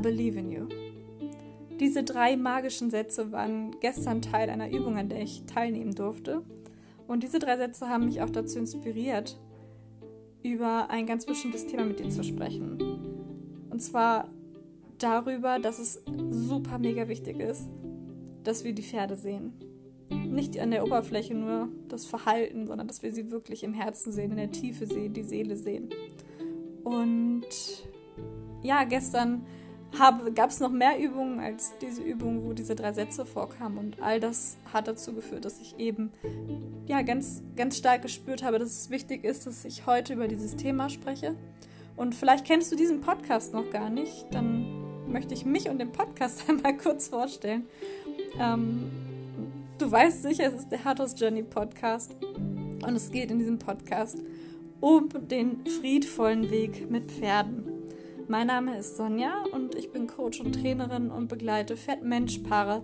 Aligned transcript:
Believe 0.00 0.38
in 0.38 0.50
you. 0.50 0.66
Diese 1.80 2.02
drei 2.02 2.36
magischen 2.36 2.90
Sätze 2.90 3.30
waren 3.30 3.76
gestern 3.80 4.20
Teil 4.20 4.50
einer 4.50 4.70
Übung, 4.70 4.96
an 4.96 5.08
der 5.08 5.22
ich 5.22 5.44
teilnehmen 5.44 5.94
durfte. 5.94 6.42
Und 7.06 7.22
diese 7.22 7.38
drei 7.38 7.56
Sätze 7.56 7.88
haben 7.88 8.06
mich 8.06 8.20
auch 8.20 8.30
dazu 8.30 8.58
inspiriert, 8.58 9.38
über 10.42 10.90
ein 10.90 11.06
ganz 11.06 11.24
bestimmtes 11.24 11.66
Thema 11.66 11.84
mit 11.84 12.00
dir 12.00 12.08
zu 12.08 12.24
sprechen. 12.24 12.78
Und 13.70 13.80
zwar 13.80 14.28
darüber, 14.98 15.58
dass 15.58 15.78
es 15.78 16.02
super 16.30 16.78
mega 16.78 17.08
wichtig 17.08 17.38
ist, 17.38 17.68
dass 18.44 18.64
wir 18.64 18.72
die 18.72 18.82
Pferde 18.82 19.16
sehen. 19.16 19.52
Nicht 20.10 20.58
an 20.58 20.70
der 20.70 20.84
Oberfläche 20.84 21.34
nur 21.34 21.68
das 21.88 22.06
Verhalten, 22.06 22.66
sondern 22.66 22.88
dass 22.88 23.02
wir 23.02 23.12
sie 23.12 23.30
wirklich 23.30 23.62
im 23.62 23.74
Herzen 23.74 24.12
sehen, 24.12 24.30
in 24.30 24.36
der 24.36 24.50
Tiefe 24.50 24.86
sehen, 24.86 25.12
die 25.12 25.22
Seele 25.22 25.56
sehen. 25.56 25.90
Und 26.82 27.46
ja, 28.62 28.84
gestern 28.84 29.44
gab 30.34 30.50
es 30.50 30.60
noch 30.60 30.70
mehr 30.70 30.98
Übungen 30.98 31.40
als 31.40 31.72
diese 31.80 32.02
Übung, 32.02 32.44
wo 32.44 32.52
diese 32.52 32.74
drei 32.74 32.92
Sätze 32.92 33.24
vorkamen. 33.24 33.78
Und 33.78 34.02
all 34.02 34.20
das 34.20 34.56
hat 34.72 34.86
dazu 34.88 35.14
geführt, 35.14 35.44
dass 35.44 35.60
ich 35.60 35.78
eben 35.78 36.12
ja, 36.86 37.02
ganz, 37.02 37.42
ganz 37.56 37.76
stark 37.76 38.02
gespürt 38.02 38.42
habe, 38.42 38.58
dass 38.58 38.70
es 38.70 38.90
wichtig 38.90 39.24
ist, 39.24 39.46
dass 39.46 39.64
ich 39.64 39.86
heute 39.86 40.12
über 40.14 40.28
dieses 40.28 40.56
Thema 40.56 40.88
spreche. 40.88 41.34
Und 41.96 42.14
vielleicht 42.14 42.44
kennst 42.44 42.70
du 42.70 42.76
diesen 42.76 43.00
Podcast 43.00 43.52
noch 43.52 43.70
gar 43.70 43.90
nicht, 43.90 44.26
dann 44.30 45.10
möchte 45.10 45.34
ich 45.34 45.44
mich 45.44 45.68
und 45.68 45.78
den 45.78 45.90
Podcast 45.90 46.44
einmal 46.48 46.76
kurz 46.76 47.08
vorstellen. 47.08 47.66
Ähm, 48.38 48.90
du 49.78 49.90
weißt 49.90 50.22
sicher, 50.22 50.46
es 50.46 50.54
ist 50.54 50.68
der 50.70 50.84
Hattos 50.84 51.18
Journey 51.18 51.42
Podcast. 51.42 52.14
Und 52.86 52.94
es 52.94 53.10
geht 53.10 53.30
in 53.30 53.38
diesem 53.38 53.58
Podcast 53.58 54.18
um 54.80 55.08
den 55.28 55.66
friedvollen 55.66 56.50
Weg 56.50 56.88
mit 56.88 57.10
Pferden. 57.10 57.67
Mein 58.30 58.48
Name 58.48 58.76
ist 58.76 58.98
Sonja 58.98 59.44
und 59.52 59.74
ich 59.74 59.90
bin 59.90 60.06
Coach 60.06 60.40
und 60.40 60.52
Trainerin 60.52 61.10
und 61.10 61.28
begleite 61.28 61.78
Pferd-Mensch-Paare 61.78 62.82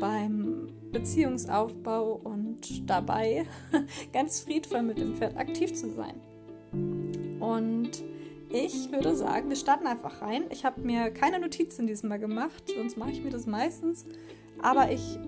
beim 0.00 0.66
Beziehungsaufbau 0.90 2.14
und 2.24 2.90
dabei 2.90 3.46
ganz 4.12 4.40
friedvoll 4.40 4.82
mit 4.82 4.98
dem 4.98 5.14
Pferd 5.14 5.36
aktiv 5.36 5.72
zu 5.74 5.90
sein. 5.90 6.20
Und 7.38 8.02
ich 8.50 8.90
würde 8.90 9.14
sagen, 9.14 9.48
wir 9.48 9.54
starten 9.54 9.86
einfach 9.86 10.20
rein. 10.22 10.46
Ich 10.50 10.64
habe 10.64 10.80
mir 10.80 11.12
keine 11.12 11.38
Notizen 11.38 11.86
diesmal 11.86 12.18
gemacht, 12.18 12.64
sonst 12.76 12.96
mache 12.96 13.12
ich 13.12 13.22
mir 13.22 13.30
das 13.30 13.46
meistens. 13.46 14.04
Aber 14.60 14.90
ich 14.90 15.20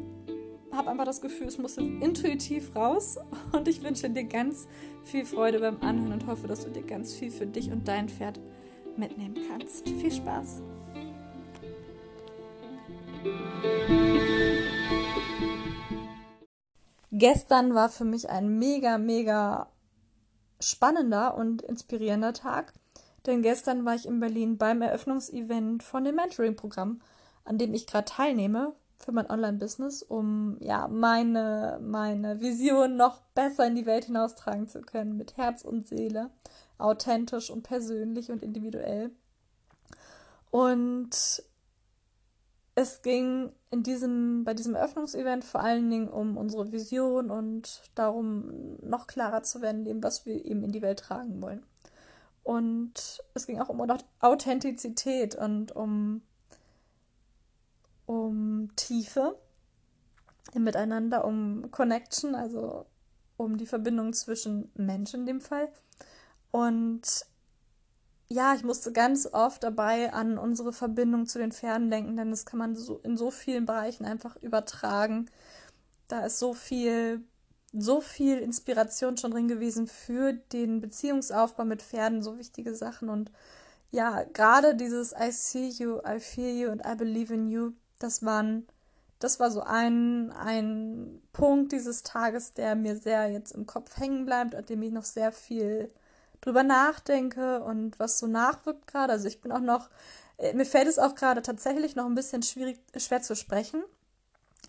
habe 0.72 0.90
einfach 0.90 1.04
das 1.04 1.20
Gefühl, 1.20 1.46
es 1.46 1.56
muss 1.56 1.76
intuitiv 1.76 2.74
raus. 2.74 3.16
Und 3.52 3.68
ich 3.68 3.80
wünsche 3.84 4.10
dir 4.10 4.24
ganz 4.24 4.66
viel 5.04 5.24
Freude 5.24 5.60
beim 5.60 5.80
Anhören 5.82 6.14
und 6.14 6.26
hoffe, 6.26 6.48
dass 6.48 6.64
du 6.64 6.70
dir 6.70 6.82
ganz 6.82 7.14
viel 7.14 7.30
für 7.30 7.46
dich 7.46 7.70
und 7.70 7.86
dein 7.86 8.08
Pferd 8.08 8.40
mitnehmen 8.98 9.36
kannst. 9.48 9.88
Viel 9.88 10.12
Spaß! 10.12 10.62
Gestern 17.12 17.74
war 17.74 17.88
für 17.88 18.04
mich 18.04 18.28
ein 18.28 18.58
mega, 18.58 18.98
mega 18.98 19.68
spannender 20.60 21.36
und 21.36 21.62
inspirierender 21.62 22.32
Tag. 22.32 22.74
Denn 23.26 23.42
gestern 23.42 23.84
war 23.84 23.94
ich 23.94 24.06
in 24.06 24.20
Berlin 24.20 24.58
beim 24.58 24.82
Eröffnungsevent 24.82 25.82
von 25.82 26.04
dem 26.04 26.14
Mentoring-Programm, 26.16 27.00
an 27.44 27.58
dem 27.58 27.74
ich 27.74 27.86
gerade 27.86 28.04
teilnehme 28.04 28.74
für 28.98 29.12
mein 29.12 29.30
Online-Business, 29.30 30.02
um 30.02 30.56
ja 30.60 30.88
meine, 30.88 31.78
meine 31.82 32.40
Vision 32.40 32.96
noch 32.96 33.20
besser 33.34 33.66
in 33.66 33.74
die 33.74 33.86
Welt 33.86 34.06
hinaustragen 34.06 34.68
zu 34.68 34.80
können, 34.80 35.16
mit 35.16 35.36
Herz 35.36 35.62
und 35.62 35.86
Seele, 35.86 36.30
authentisch 36.78 37.50
und 37.50 37.62
persönlich 37.62 38.30
und 38.30 38.42
individuell. 38.42 39.10
Und 40.50 41.42
es 42.74 43.02
ging 43.02 43.52
in 43.70 43.82
diesem, 43.82 44.44
bei 44.44 44.54
diesem 44.54 44.74
Eröffnungsevent 44.74 45.44
vor 45.44 45.62
allen 45.62 45.90
Dingen 45.90 46.08
um 46.08 46.36
unsere 46.36 46.72
Vision 46.72 47.30
und 47.30 47.82
darum, 47.94 48.76
noch 48.82 49.06
klarer 49.06 49.42
zu 49.42 49.62
werden, 49.62 49.84
dem, 49.84 50.02
was 50.02 50.26
wir 50.26 50.44
eben 50.44 50.62
in 50.62 50.72
die 50.72 50.82
Welt 50.82 51.00
tragen 51.00 51.40
wollen. 51.42 51.64
Und 52.42 53.24
es 53.34 53.46
ging 53.46 53.60
auch 53.60 53.70
um 53.70 53.84
Authentizität 54.20 55.34
und 55.34 55.74
um, 55.74 56.22
um 58.04 58.70
Tiefe 58.76 59.36
im 60.52 60.64
Miteinander, 60.64 61.24
um 61.24 61.70
Connection, 61.70 62.34
also 62.34 62.86
um 63.36 63.56
die 63.56 63.66
Verbindung 63.66 64.12
zwischen 64.12 64.70
Menschen 64.74 65.20
in 65.20 65.26
dem 65.26 65.40
Fall. 65.40 65.68
Und 66.56 67.02
ja, 68.28 68.54
ich 68.54 68.64
musste 68.64 68.90
ganz 68.90 69.28
oft 69.30 69.62
dabei 69.62 70.14
an 70.14 70.38
unsere 70.38 70.72
Verbindung 70.72 71.26
zu 71.26 71.38
den 71.38 71.52
Pferden 71.52 71.90
denken, 71.90 72.16
denn 72.16 72.30
das 72.30 72.46
kann 72.46 72.58
man 72.58 72.74
so 72.74 72.98
in 73.02 73.18
so 73.18 73.30
vielen 73.30 73.66
Bereichen 73.66 74.06
einfach 74.06 74.36
übertragen. 74.36 75.30
Da 76.08 76.24
ist 76.24 76.38
so 76.38 76.54
viel 76.54 77.22
so 77.74 78.00
viel 78.00 78.38
Inspiration 78.38 79.18
schon 79.18 79.32
drin 79.32 79.48
gewesen 79.48 79.86
für 79.86 80.32
den 80.32 80.80
Beziehungsaufbau 80.80 81.66
mit 81.66 81.82
Pferden, 81.82 82.22
so 82.22 82.38
wichtige 82.38 82.74
Sachen. 82.74 83.10
Und 83.10 83.30
ja, 83.90 84.22
gerade 84.24 84.74
dieses 84.74 85.12
I 85.12 85.30
see 85.32 85.68
you, 85.68 85.98
I 86.08 86.20
feel 86.20 86.58
you 86.58 86.70
and 86.70 86.86
I 86.86 86.94
believe 86.96 87.34
in 87.34 87.50
you, 87.50 87.72
das 87.98 88.24
waren, 88.24 88.66
das 89.18 89.40
war 89.40 89.50
so 89.50 89.60
ein, 89.60 90.32
ein 90.32 91.20
Punkt 91.34 91.72
dieses 91.72 92.02
Tages, 92.02 92.54
der 92.54 92.76
mir 92.76 92.96
sehr 92.96 93.30
jetzt 93.30 93.52
im 93.52 93.66
Kopf 93.66 93.98
hängen 93.98 94.24
bleibt, 94.24 94.54
an 94.54 94.64
dem 94.64 94.80
ich 94.82 94.92
noch 94.92 95.04
sehr 95.04 95.32
viel 95.32 95.90
drüber 96.40 96.62
nachdenke 96.62 97.62
und 97.62 97.98
was 97.98 98.18
so 98.18 98.26
nachwirkt 98.26 98.86
gerade. 98.86 99.12
Also 99.12 99.28
ich 99.28 99.40
bin 99.40 99.52
auch 99.52 99.60
noch, 99.60 99.90
äh, 100.38 100.52
mir 100.54 100.66
fällt 100.66 100.88
es 100.88 100.98
auch 100.98 101.14
gerade 101.14 101.42
tatsächlich 101.42 101.96
noch 101.96 102.06
ein 102.06 102.14
bisschen 102.14 102.42
schwierig, 102.42 102.78
schwer 102.96 103.22
zu 103.22 103.36
sprechen. 103.36 103.82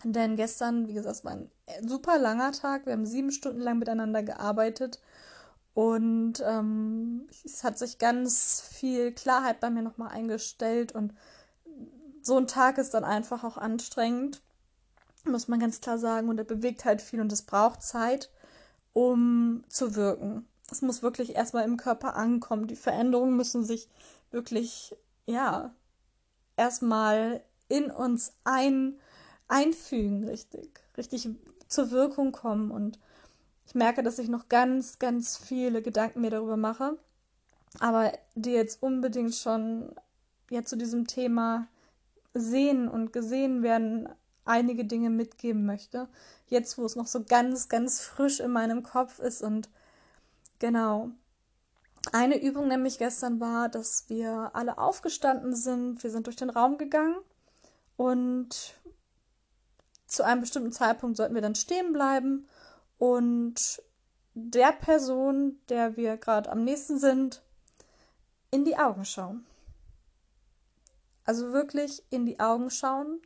Denn 0.04 0.36
gestern, 0.36 0.86
wie 0.88 0.94
gesagt, 0.94 1.16
es 1.16 1.24
war 1.24 1.32
ein 1.32 1.50
super 1.86 2.18
langer 2.18 2.52
Tag. 2.52 2.86
Wir 2.86 2.92
haben 2.92 3.06
sieben 3.06 3.32
Stunden 3.32 3.60
lang 3.60 3.78
miteinander 3.78 4.22
gearbeitet. 4.22 5.00
Und 5.74 6.42
ähm, 6.44 7.28
es 7.44 7.62
hat 7.64 7.78
sich 7.78 7.98
ganz 7.98 8.60
viel 8.60 9.12
Klarheit 9.12 9.60
bei 9.60 9.70
mir 9.70 9.82
nochmal 9.82 10.10
eingestellt. 10.10 10.92
Und 10.92 11.14
so 12.22 12.36
ein 12.36 12.46
Tag 12.46 12.78
ist 12.78 12.94
dann 12.94 13.04
einfach 13.04 13.44
auch 13.44 13.56
anstrengend, 13.56 14.42
muss 15.24 15.48
man 15.48 15.60
ganz 15.60 15.80
klar 15.80 15.98
sagen. 15.98 16.28
Und 16.28 16.38
er 16.38 16.44
bewegt 16.44 16.84
halt 16.84 17.02
viel 17.02 17.20
und 17.20 17.32
es 17.32 17.42
braucht 17.42 17.82
Zeit, 17.82 18.30
um 18.92 19.64
zu 19.68 19.94
wirken. 19.94 20.46
Es 20.70 20.82
muss 20.82 21.02
wirklich 21.02 21.34
erstmal 21.34 21.64
im 21.64 21.76
Körper 21.76 22.16
ankommen. 22.16 22.66
Die 22.66 22.76
Veränderungen 22.76 23.36
müssen 23.36 23.64
sich 23.64 23.88
wirklich, 24.30 24.94
ja, 25.26 25.74
erstmal 26.56 27.42
in 27.68 27.90
uns 27.90 28.32
ein 28.44 28.98
einfügen, 29.48 30.24
richtig, 30.24 30.80
richtig 30.96 31.28
zur 31.68 31.90
Wirkung 31.90 32.32
kommen. 32.32 32.70
Und 32.70 32.98
ich 33.66 33.74
merke, 33.74 34.02
dass 34.02 34.18
ich 34.18 34.28
noch 34.28 34.48
ganz, 34.48 34.98
ganz 34.98 35.36
viele 35.36 35.82
Gedanken 35.82 36.20
mir 36.20 36.30
darüber 36.30 36.56
mache, 36.56 36.98
aber 37.80 38.12
die 38.34 38.50
jetzt 38.52 38.82
unbedingt 38.82 39.34
schon 39.34 39.94
ja 40.50 40.62
zu 40.62 40.76
diesem 40.76 41.06
Thema 41.06 41.66
sehen 42.34 42.88
und 42.88 43.12
gesehen 43.12 43.62
werden, 43.62 44.08
einige 44.44 44.86
Dinge 44.86 45.10
mitgeben 45.10 45.66
möchte. 45.66 46.08
Jetzt, 46.46 46.78
wo 46.78 46.84
es 46.84 46.96
noch 46.96 47.06
so 47.06 47.22
ganz, 47.22 47.68
ganz 47.68 48.00
frisch 48.00 48.40
in 48.40 48.50
meinem 48.50 48.82
Kopf 48.82 49.18
ist 49.18 49.42
und 49.42 49.68
genau. 50.58 51.10
Eine 52.12 52.40
Übung 52.40 52.68
nämlich 52.68 52.98
gestern 52.98 53.40
war, 53.40 53.68
dass 53.68 54.08
wir 54.08 54.50
alle 54.54 54.78
aufgestanden 54.78 55.54
sind. 55.54 56.02
Wir 56.02 56.10
sind 56.10 56.26
durch 56.26 56.36
den 56.36 56.50
Raum 56.50 56.78
gegangen 56.78 57.16
und 57.96 58.74
zu 60.06 60.22
einem 60.24 60.40
bestimmten 60.40 60.72
Zeitpunkt 60.72 61.16
sollten 61.16 61.34
wir 61.34 61.42
dann 61.42 61.54
stehen 61.54 61.92
bleiben 61.92 62.48
und 62.96 63.82
der 64.34 64.72
Person, 64.72 65.60
der 65.68 65.96
wir 65.96 66.16
gerade 66.16 66.50
am 66.50 66.64
nächsten 66.64 66.98
sind, 66.98 67.42
in 68.50 68.64
die 68.64 68.78
Augen 68.78 69.04
schauen. 69.04 69.44
Also 71.24 71.52
wirklich 71.52 72.02
in 72.10 72.24
die 72.24 72.40
Augen 72.40 72.70
schauen, 72.70 73.20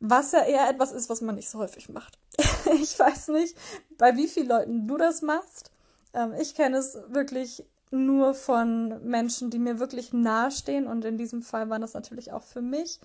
was 0.00 0.32
ja 0.32 0.42
eher 0.42 0.68
etwas 0.68 0.92
ist, 0.92 1.08
was 1.08 1.20
man 1.20 1.36
nicht 1.36 1.48
so 1.48 1.58
häufig 1.58 1.88
macht. 1.88 2.18
ich 2.80 2.98
weiß 2.98 3.28
nicht, 3.28 3.56
bei 3.98 4.16
wie 4.16 4.28
vielen 4.28 4.48
Leuten 4.48 4.88
du 4.88 4.96
das 4.96 5.22
machst. 5.22 5.70
Ähm, 6.12 6.34
ich 6.40 6.54
kenne 6.54 6.78
es 6.78 6.98
wirklich 7.08 7.64
nur 7.90 8.34
von 8.34 9.06
Menschen, 9.06 9.50
die 9.50 9.58
mir 9.58 9.78
wirklich 9.78 10.12
nahestehen 10.12 10.86
und 10.86 11.04
in 11.04 11.16
diesem 11.16 11.42
Fall 11.42 11.70
waren 11.70 11.80
das 11.80 11.94
natürlich 11.94 12.32
auch 12.32 12.42
für 12.42 12.62
mich 12.62 12.98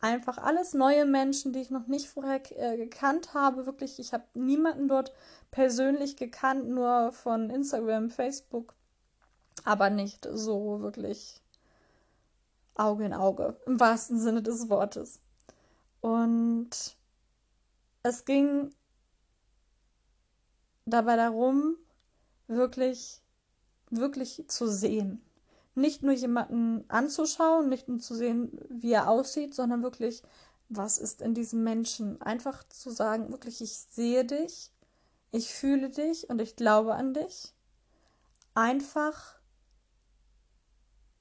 einfach 0.00 0.38
alles 0.38 0.72
neue 0.72 1.04
Menschen, 1.04 1.52
die 1.52 1.60
ich 1.60 1.70
noch 1.70 1.86
nicht 1.86 2.08
vorher 2.08 2.40
äh, 2.56 2.76
gekannt 2.76 3.34
habe. 3.34 3.66
Wirklich, 3.66 3.98
ich 3.98 4.12
habe 4.12 4.24
niemanden 4.34 4.88
dort 4.88 5.12
persönlich 5.50 6.16
gekannt, 6.16 6.68
nur 6.68 7.12
von 7.12 7.50
Instagram, 7.50 8.08
Facebook, 8.08 8.74
aber 9.64 9.90
nicht 9.90 10.26
so 10.32 10.80
wirklich 10.80 11.40
Auge 12.76 13.04
in 13.04 13.12
Auge, 13.12 13.56
im 13.66 13.78
wahrsten 13.78 14.18
Sinne 14.18 14.42
des 14.42 14.70
Wortes. 14.70 15.20
Und 16.00 16.70
es 18.02 18.24
ging 18.24 18.72
dabei 20.86 21.16
darum, 21.16 21.76
wirklich, 22.46 23.20
wirklich 23.90 24.44
zu 24.48 24.66
sehen. 24.68 25.22
nicht 25.74 26.02
nur 26.02 26.12
jemanden 26.12 26.84
anzuschauen, 26.88 27.68
nicht 27.68 27.88
nur 27.88 28.00
zu 28.00 28.14
sehen, 28.14 28.50
wie 28.68 28.92
er 28.92 29.08
aussieht, 29.08 29.54
sondern 29.54 29.82
wirklich, 29.82 30.22
was 30.68 30.98
ist 30.98 31.22
in 31.22 31.32
diesem 31.34 31.62
Menschen. 31.64 32.20
Einfach 32.20 32.64
zu 32.68 32.90
sagen, 32.90 33.30
wirklich, 33.30 33.60
ich 33.60 33.72
sehe 33.72 34.24
dich, 34.24 34.72
ich 35.30 35.52
fühle 35.54 35.90
dich 35.90 36.28
und 36.28 36.40
ich 36.40 36.56
glaube 36.56 36.94
an 36.94 37.14
dich. 37.14 37.54
Einfach, 38.54 39.38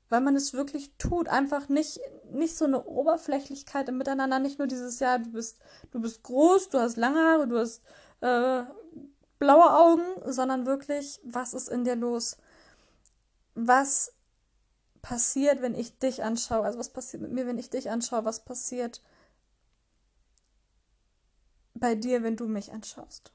weil 0.09 0.21
man 0.21 0.35
es 0.35 0.53
wirklich 0.53 0.91
tut, 0.97 1.29
einfach 1.29 1.69
nicht, 1.69 1.99
nicht 2.31 2.57
so 2.57 2.65
eine 2.65 2.83
Oberflächlichkeit 2.85 3.87
im 3.87 3.97
Miteinander, 3.97 4.39
nicht 4.39 4.57
nur 4.57 4.67
dieses 4.67 4.99
Jahr, 4.99 5.19
du 5.19 5.31
bist, 5.31 5.59
du 5.91 6.01
bist 6.01 6.23
groß, 6.23 6.69
du 6.69 6.79
hast 6.79 6.97
lange 6.97 7.19
Haare, 7.19 7.47
du 7.47 7.59
hast 7.59 7.83
äh, 8.21 8.63
blaue 9.39 9.71
Augen, 9.71 10.03
sondern 10.31 10.65
wirklich, 10.65 11.19
was 11.23 11.53
ist 11.53 11.69
in 11.69 11.85
dir 11.85 11.95
los? 11.95 12.37
Was 13.55 14.13
passiert, 15.01 15.61
wenn 15.61 15.75
ich 15.75 15.97
dich 15.97 16.23
anschaue? 16.23 16.65
Also 16.65 16.77
was 16.77 16.91
passiert 16.91 17.23
mit 17.23 17.31
mir, 17.31 17.47
wenn 17.47 17.57
ich 17.57 17.69
dich 17.69 17.89
anschaue? 17.89 18.25
Was 18.25 18.43
passiert 18.43 19.01
bei 21.73 21.95
dir, 21.95 22.21
wenn 22.21 22.35
du 22.35 22.47
mich 22.47 22.71
anschaust? 22.73 23.31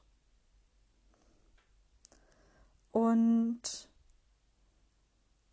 Und 2.91 3.89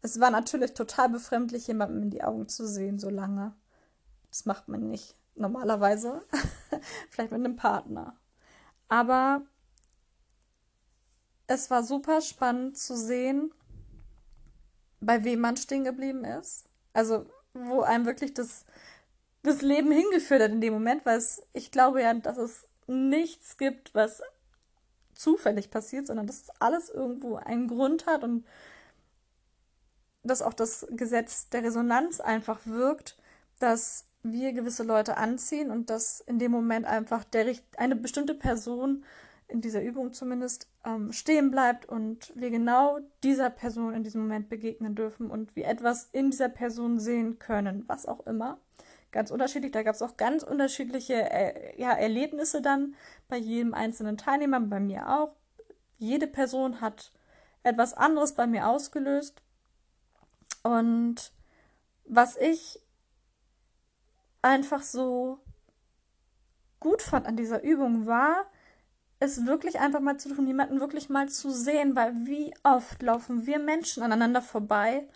es 0.02 0.20
war 0.20 0.30
natürlich 0.30 0.74
total 0.74 1.08
befremdlich, 1.08 1.66
jemandem 1.66 2.02
in 2.02 2.10
die 2.10 2.22
Augen 2.22 2.48
zu 2.48 2.68
sehen, 2.68 2.98
so 2.98 3.08
lange. 3.08 3.54
Das 4.30 4.44
macht 4.44 4.68
man 4.68 4.88
nicht 4.88 5.16
normalerweise. 5.34 6.22
Vielleicht 7.10 7.32
mit 7.32 7.40
einem 7.40 7.56
Partner. 7.56 8.16
Aber 8.88 9.42
es 11.46 11.70
war 11.70 11.82
super 11.82 12.20
spannend 12.20 12.78
zu 12.78 12.96
sehen, 12.96 13.52
bei 15.00 15.24
wem 15.24 15.40
man 15.40 15.56
stehen 15.56 15.84
geblieben 15.84 16.24
ist. 16.24 16.64
Also, 16.92 17.26
wo 17.54 17.80
einem 17.82 18.06
wirklich 18.06 18.34
das, 18.34 18.64
das 19.42 19.62
Leben 19.62 19.90
hingeführt 19.90 20.42
hat 20.42 20.50
in 20.50 20.60
dem 20.60 20.72
Moment, 20.72 21.04
weil 21.04 21.18
es, 21.18 21.42
ich 21.52 21.70
glaube 21.70 22.02
ja, 22.02 22.14
dass 22.14 22.38
es 22.38 22.66
nichts 22.86 23.56
gibt, 23.56 23.94
was 23.94 24.22
zufällig 25.14 25.70
passiert, 25.70 26.06
sondern 26.06 26.26
dass 26.26 26.50
alles 26.60 26.88
irgendwo 26.88 27.36
einen 27.36 27.68
Grund 27.68 28.06
hat 28.06 28.24
und 28.24 28.44
dass 30.22 30.42
auch 30.42 30.54
das 30.54 30.86
Gesetz 30.90 31.48
der 31.48 31.64
Resonanz 31.64 32.20
einfach 32.20 32.60
wirkt, 32.64 33.16
dass 33.58 34.04
wir 34.22 34.52
gewisse 34.52 34.84
Leute 34.84 35.16
anziehen 35.16 35.70
und 35.70 35.90
dass 35.90 36.20
in 36.20 36.38
dem 36.38 36.52
Moment 36.52 36.86
einfach 36.86 37.24
der, 37.24 37.54
eine 37.76 37.96
bestimmte 37.96 38.34
Person 38.34 39.04
in 39.52 39.60
dieser 39.60 39.82
Übung 39.82 40.12
zumindest 40.12 40.66
ähm, 40.84 41.12
stehen 41.12 41.50
bleibt 41.50 41.86
und 41.86 42.32
wir 42.34 42.50
genau 42.50 42.98
dieser 43.22 43.50
Person 43.50 43.94
in 43.94 44.02
diesem 44.02 44.22
Moment 44.22 44.48
begegnen 44.48 44.94
dürfen 44.94 45.30
und 45.30 45.54
wir 45.54 45.68
etwas 45.68 46.08
in 46.12 46.30
dieser 46.30 46.48
Person 46.48 46.98
sehen 46.98 47.38
können, 47.38 47.84
was 47.86 48.06
auch 48.06 48.26
immer. 48.26 48.58
Ganz 49.10 49.30
unterschiedlich, 49.30 49.72
da 49.72 49.82
gab 49.82 49.94
es 49.94 50.02
auch 50.02 50.16
ganz 50.16 50.42
unterschiedliche 50.42 51.30
äh, 51.30 51.78
ja, 51.80 51.92
Erlebnisse 51.92 52.62
dann 52.62 52.94
bei 53.28 53.36
jedem 53.36 53.74
einzelnen 53.74 54.16
Teilnehmer, 54.16 54.58
bei 54.60 54.80
mir 54.80 55.08
auch. 55.08 55.34
Jede 55.98 56.26
Person 56.26 56.80
hat 56.80 57.12
etwas 57.62 57.94
anderes 57.94 58.32
bei 58.34 58.46
mir 58.46 58.66
ausgelöst. 58.66 59.42
Und 60.62 61.32
was 62.06 62.36
ich 62.36 62.80
einfach 64.40 64.82
so 64.82 65.40
gut 66.80 67.02
fand 67.02 67.26
an 67.26 67.36
dieser 67.36 67.62
Übung 67.62 68.06
war, 68.06 68.46
es 69.22 69.46
wirklich 69.46 69.78
einfach 69.78 70.00
mal 70.00 70.18
zu 70.18 70.34
tun, 70.34 70.48
jemanden 70.48 70.80
wirklich 70.80 71.08
mal 71.08 71.28
zu 71.28 71.50
sehen, 71.50 71.94
weil 71.94 72.12
wie 72.26 72.52
oft 72.64 73.00
laufen 73.02 73.46
wir 73.46 73.60
Menschen 73.60 74.02
aneinander 74.02 74.42
vorbei 74.42 75.08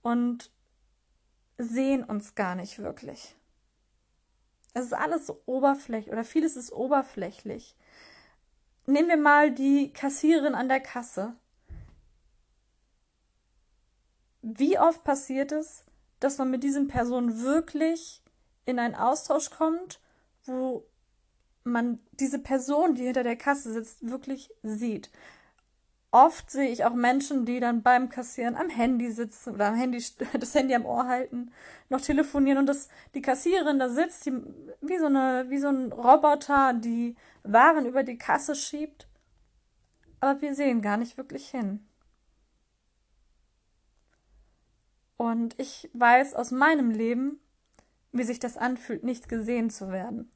und 0.00 0.52
sehen 1.58 2.04
uns 2.04 2.36
gar 2.36 2.54
nicht 2.54 2.78
wirklich. 2.78 3.34
Es 4.74 4.86
ist 4.86 4.92
alles 4.92 5.26
so 5.26 5.42
oberflächlich 5.44 6.12
oder 6.12 6.22
vieles 6.22 6.56
ist 6.56 6.72
oberflächlich. 6.72 7.74
Nehmen 8.86 9.08
wir 9.08 9.16
mal 9.16 9.50
die 9.50 9.92
Kassiererin 9.92 10.54
an 10.54 10.68
der 10.68 10.80
Kasse. 10.80 11.34
Wie 14.40 14.78
oft 14.78 15.02
passiert 15.02 15.50
es, 15.50 15.84
dass 16.20 16.38
man 16.38 16.50
mit 16.50 16.62
diesen 16.62 16.86
Personen 16.86 17.42
wirklich 17.42 18.22
in 18.66 18.78
einen 18.78 18.94
Austausch 18.94 19.50
kommt, 19.50 20.00
wo 20.44 20.86
man 21.70 22.00
diese 22.12 22.38
Person, 22.38 22.94
die 22.94 23.04
hinter 23.04 23.22
der 23.22 23.36
Kasse 23.36 23.72
sitzt, 23.72 24.08
wirklich 24.08 24.50
sieht. 24.62 25.10
Oft 26.10 26.50
sehe 26.50 26.70
ich 26.70 26.84
auch 26.86 26.94
Menschen, 26.94 27.44
die 27.44 27.60
dann 27.60 27.82
beim 27.82 28.08
Kassieren 28.08 28.56
am 28.56 28.70
Handy 28.70 29.12
sitzen 29.12 29.54
oder 29.54 29.68
am 29.68 29.74
Handy, 29.74 30.02
das 30.40 30.54
Handy 30.54 30.74
am 30.74 30.86
Ohr 30.86 31.06
halten, 31.06 31.52
noch 31.90 32.00
telefonieren 32.00 32.58
und 32.58 32.66
das, 32.66 32.88
die 33.14 33.20
Kassiererin 33.20 33.78
da 33.78 33.90
sitzt, 33.90 34.24
die, 34.24 34.32
wie 34.80 34.98
so 34.98 35.06
eine, 35.06 35.46
wie 35.48 35.58
so 35.58 35.68
ein 35.68 35.92
Roboter, 35.92 36.72
die 36.72 37.14
Waren 37.42 37.86
über 37.86 38.04
die 38.04 38.18
Kasse 38.18 38.54
schiebt. 38.54 39.06
Aber 40.20 40.40
wir 40.40 40.54
sehen 40.54 40.82
gar 40.82 40.96
nicht 40.96 41.18
wirklich 41.18 41.48
hin. 41.48 41.86
Und 45.16 45.58
ich 45.58 45.90
weiß 45.92 46.34
aus 46.34 46.50
meinem 46.50 46.90
Leben, 46.90 47.40
wie 48.12 48.24
sich 48.24 48.38
das 48.38 48.56
anfühlt, 48.56 49.04
nicht 49.04 49.28
gesehen 49.28 49.68
zu 49.68 49.90
werden 49.90 50.30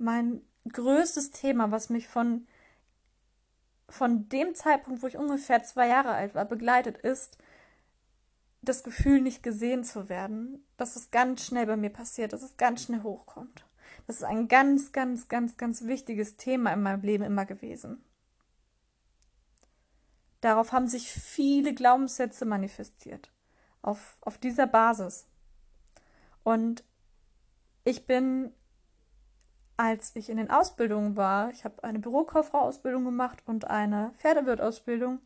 mein 0.00 0.42
größtes 0.70 1.30
Thema, 1.30 1.70
was 1.70 1.90
mich 1.90 2.08
von, 2.08 2.46
von 3.88 4.28
dem 4.28 4.54
Zeitpunkt, 4.54 5.02
wo 5.02 5.06
ich 5.06 5.16
ungefähr 5.16 5.62
zwei 5.62 5.88
Jahre 5.88 6.10
alt 6.12 6.34
war, 6.34 6.44
begleitet, 6.44 6.98
ist 6.98 7.38
das 8.62 8.82
Gefühl, 8.82 9.20
nicht 9.20 9.42
gesehen 9.42 9.84
zu 9.84 10.08
werden. 10.08 10.64
Dass 10.76 10.96
es 10.96 11.10
ganz 11.10 11.44
schnell 11.44 11.66
bei 11.66 11.76
mir 11.76 11.90
passiert, 11.90 12.32
dass 12.32 12.42
es 12.42 12.56
ganz 12.56 12.84
schnell 12.84 13.02
hochkommt. 13.02 13.66
Das 14.06 14.16
ist 14.16 14.24
ein 14.24 14.48
ganz, 14.48 14.92
ganz, 14.92 15.28
ganz, 15.28 15.56
ganz 15.56 15.84
wichtiges 15.84 16.36
Thema 16.36 16.72
in 16.72 16.82
meinem 16.82 17.02
Leben 17.02 17.24
immer 17.24 17.46
gewesen. 17.46 18.04
Darauf 20.40 20.72
haben 20.72 20.88
sich 20.88 21.12
viele 21.12 21.74
Glaubenssätze 21.74 22.44
manifestiert. 22.46 23.30
Auf, 23.82 24.18
auf 24.20 24.38
dieser 24.38 24.66
Basis. 24.66 25.26
Und 26.42 26.84
ich 27.84 28.06
bin 28.06 28.52
als 29.80 30.14
ich 30.14 30.28
in 30.28 30.36
den 30.36 30.50
Ausbildungen 30.50 31.16
war, 31.16 31.48
ich 31.52 31.64
habe 31.64 31.82
eine 31.84 32.00
Bürokauffrau-Ausbildung 32.00 33.02
gemacht 33.06 33.38
und 33.46 33.64
eine 33.64 34.12
Pferdewirt-Ausbildung, 34.18 35.20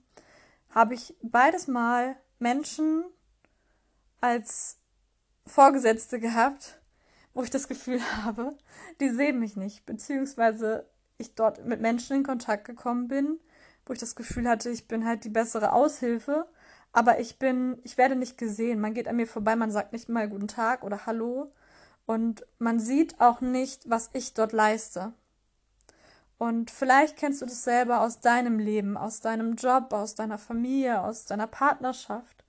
habe 0.70 0.94
ich 0.94 1.16
beides 1.22 1.66
Mal 1.66 2.14
Menschen 2.38 3.02
als 4.20 4.78
Vorgesetzte 5.44 6.20
gehabt, 6.20 6.80
wo 7.32 7.42
ich 7.42 7.50
das 7.50 7.66
Gefühl 7.66 8.00
habe, 8.24 8.56
die 9.00 9.10
sehen 9.10 9.40
mich 9.40 9.56
nicht, 9.56 9.86
beziehungsweise 9.86 10.88
ich 11.18 11.34
dort 11.34 11.66
mit 11.66 11.80
Menschen 11.80 12.18
in 12.18 12.22
Kontakt 12.22 12.64
gekommen 12.64 13.08
bin, 13.08 13.40
wo 13.86 13.92
ich 13.92 13.98
das 13.98 14.14
Gefühl 14.14 14.48
hatte, 14.48 14.70
ich 14.70 14.86
bin 14.86 15.04
halt 15.04 15.24
die 15.24 15.30
bessere 15.30 15.72
Aushilfe, 15.72 16.46
aber 16.92 17.18
ich 17.18 17.40
bin, 17.40 17.80
ich 17.82 17.98
werde 17.98 18.14
nicht 18.14 18.38
gesehen. 18.38 18.80
Man 18.80 18.94
geht 18.94 19.08
an 19.08 19.16
mir 19.16 19.26
vorbei, 19.26 19.56
man 19.56 19.72
sagt 19.72 19.92
nicht 19.92 20.08
mal 20.08 20.28
guten 20.28 20.46
Tag 20.46 20.84
oder 20.84 21.06
Hallo 21.06 21.50
und 22.06 22.44
man 22.58 22.80
sieht 22.80 23.20
auch 23.20 23.40
nicht, 23.40 23.88
was 23.88 24.10
ich 24.12 24.34
dort 24.34 24.52
leiste. 24.52 25.12
Und 26.38 26.70
vielleicht 26.70 27.16
kennst 27.16 27.42
du 27.42 27.46
das 27.46 27.64
selber 27.64 28.00
aus 28.00 28.20
deinem 28.20 28.58
Leben, 28.58 28.96
aus 28.96 29.20
deinem 29.20 29.54
Job, 29.54 29.92
aus 29.92 30.14
deiner 30.14 30.38
Familie, 30.38 31.02
aus 31.02 31.24
deiner 31.24 31.46
Partnerschaft, 31.46 32.44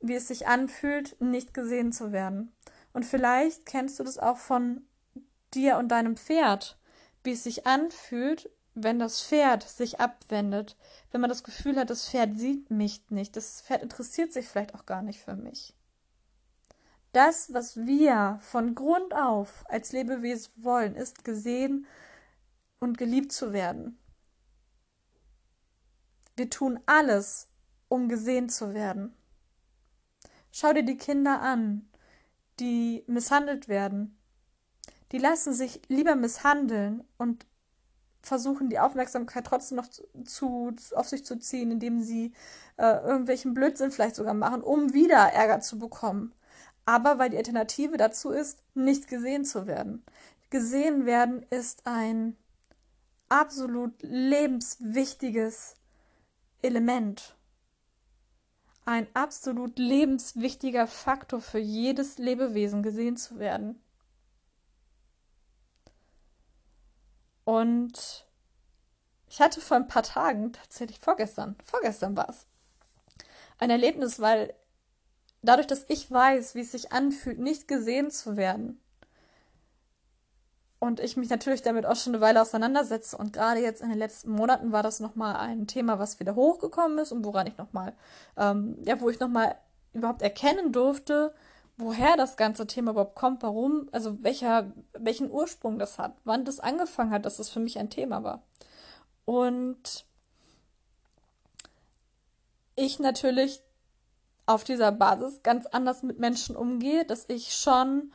wie 0.00 0.14
es 0.14 0.28
sich 0.28 0.46
anfühlt, 0.46 1.20
nicht 1.20 1.54
gesehen 1.54 1.92
zu 1.92 2.12
werden. 2.12 2.52
Und 2.92 3.04
vielleicht 3.04 3.66
kennst 3.66 3.98
du 3.98 4.04
das 4.04 4.18
auch 4.18 4.36
von 4.36 4.86
dir 5.54 5.78
und 5.78 5.88
deinem 5.88 6.16
Pferd, 6.16 6.78
wie 7.24 7.32
es 7.32 7.44
sich 7.44 7.66
anfühlt, 7.66 8.50
wenn 8.74 8.98
das 8.98 9.22
Pferd 9.22 9.62
sich 9.62 10.00
abwendet, 10.00 10.76
wenn 11.10 11.22
man 11.22 11.30
das 11.30 11.42
Gefühl 11.42 11.76
hat, 11.76 11.88
das 11.88 12.08
Pferd 12.08 12.38
sieht 12.38 12.70
mich 12.70 13.02
nicht, 13.08 13.34
das 13.36 13.62
Pferd 13.62 13.82
interessiert 13.82 14.32
sich 14.32 14.46
vielleicht 14.46 14.74
auch 14.74 14.84
gar 14.84 15.02
nicht 15.02 15.20
für 15.20 15.34
mich. 15.34 15.74
Das, 17.16 17.54
was 17.54 17.78
wir 17.78 18.38
von 18.42 18.74
Grund 18.74 19.14
auf 19.14 19.64
als 19.70 19.92
Lebewesen 19.92 20.52
wollen, 20.62 20.94
ist 20.94 21.24
gesehen 21.24 21.86
und 22.78 22.98
geliebt 22.98 23.32
zu 23.32 23.54
werden. 23.54 23.98
Wir 26.36 26.50
tun 26.50 26.78
alles, 26.84 27.48
um 27.88 28.10
gesehen 28.10 28.50
zu 28.50 28.74
werden. 28.74 29.16
Schau 30.52 30.74
dir 30.74 30.82
die 30.82 30.98
Kinder 30.98 31.40
an, 31.40 31.88
die 32.60 33.02
misshandelt 33.06 33.66
werden. 33.66 34.18
Die 35.10 35.18
lassen 35.18 35.54
sich 35.54 35.80
lieber 35.88 36.16
misshandeln 36.16 37.02
und 37.16 37.46
versuchen 38.20 38.68
die 38.68 38.78
Aufmerksamkeit 38.78 39.46
trotzdem 39.46 39.76
noch 39.76 39.88
zu, 39.88 40.72
zu 40.72 40.94
auf 40.94 41.08
sich 41.08 41.24
zu 41.24 41.38
ziehen, 41.38 41.70
indem 41.70 42.02
sie 42.02 42.34
äh, 42.76 43.00
irgendwelchen 43.06 43.54
Blödsinn 43.54 43.90
vielleicht 43.90 44.16
sogar 44.16 44.34
machen, 44.34 44.60
um 44.60 44.92
wieder 44.92 45.32
Ärger 45.32 45.60
zu 45.60 45.78
bekommen 45.78 46.35
aber 46.86 47.18
weil 47.18 47.30
die 47.30 47.36
Alternative 47.36 47.96
dazu 47.98 48.30
ist, 48.30 48.62
nicht 48.74 49.08
gesehen 49.08 49.44
zu 49.44 49.66
werden. 49.66 50.04
Gesehen 50.50 51.04
werden 51.04 51.44
ist 51.50 51.86
ein 51.86 52.36
absolut 53.28 53.92
lebenswichtiges 54.02 55.74
Element. 56.62 57.34
ein 58.86 59.08
absolut 59.14 59.78
lebenswichtiger 59.78 60.86
Faktor 60.86 61.40
für 61.40 61.58
jedes 61.58 62.18
Lebewesen 62.18 62.82
gesehen 62.84 63.16
zu 63.16 63.38
werden. 63.38 63.82
Und 67.44 68.26
ich 69.28 69.40
hatte 69.40 69.60
vor 69.60 69.76
ein 69.76 69.88
paar 69.88 70.04
Tagen, 70.04 70.52
tatsächlich 70.52 71.00
vorgestern, 71.00 71.56
vorgestern 71.64 72.16
war 72.16 72.28
es, 72.28 72.46
ein 73.58 73.70
Erlebnis, 73.70 74.20
weil 74.20 74.54
dadurch, 75.48 75.66
dass 75.66 75.84
ich 75.88 76.10
weiß, 76.10 76.54
wie 76.54 76.60
es 76.60 76.72
sich 76.72 76.92
anfühlt, 76.92 77.38
nicht 77.38 77.68
gesehen 77.68 78.10
zu 78.10 78.36
werden, 78.36 78.80
und 80.78 81.00
ich 81.00 81.16
mich 81.16 81.30
natürlich 81.30 81.62
damit 81.62 81.86
auch 81.86 81.96
schon 81.96 82.14
eine 82.14 82.20
Weile 82.20 82.42
auseinandersetze. 82.42 83.16
Und 83.16 83.32
gerade 83.32 83.60
jetzt 83.60 83.80
in 83.82 83.88
den 83.88 83.98
letzten 83.98 84.30
Monaten 84.30 84.72
war 84.72 84.82
das 84.82 85.00
nochmal 85.00 85.36
ein 85.36 85.66
Thema, 85.66 85.98
was 85.98 86.20
wieder 86.20 86.34
hochgekommen 86.34 86.98
ist 86.98 87.12
und 87.12 87.24
woran 87.24 87.46
ich 87.46 87.56
nochmal, 87.56 87.94
ähm, 88.36 88.76
ja, 88.84 89.00
wo 89.00 89.08
ich 89.08 89.18
nochmal 89.18 89.56
überhaupt 89.94 90.22
erkennen 90.22 90.72
durfte, 90.72 91.34
woher 91.78 92.16
das 92.16 92.36
ganze 92.36 92.66
Thema 92.66 92.90
überhaupt 92.92 93.14
kommt, 93.14 93.42
warum, 93.42 93.88
also 93.92 94.22
welcher, 94.22 94.72
welchen 94.92 95.30
Ursprung 95.30 95.78
das 95.78 95.98
hat, 95.98 96.14
wann 96.24 96.44
das 96.44 96.60
angefangen 96.60 97.10
hat, 97.10 97.24
dass 97.24 97.38
das 97.38 97.48
für 97.48 97.60
mich 97.60 97.78
ein 97.78 97.90
Thema 97.90 98.22
war. 98.22 98.42
Und 99.24 100.04
ich 102.76 102.98
natürlich 102.98 103.62
auf 104.46 104.64
dieser 104.64 104.92
Basis 104.92 105.42
ganz 105.42 105.66
anders 105.66 106.02
mit 106.02 106.18
Menschen 106.18 106.56
umgehe, 106.56 107.04
dass 107.04 107.28
ich 107.28 107.54
schon 107.54 108.12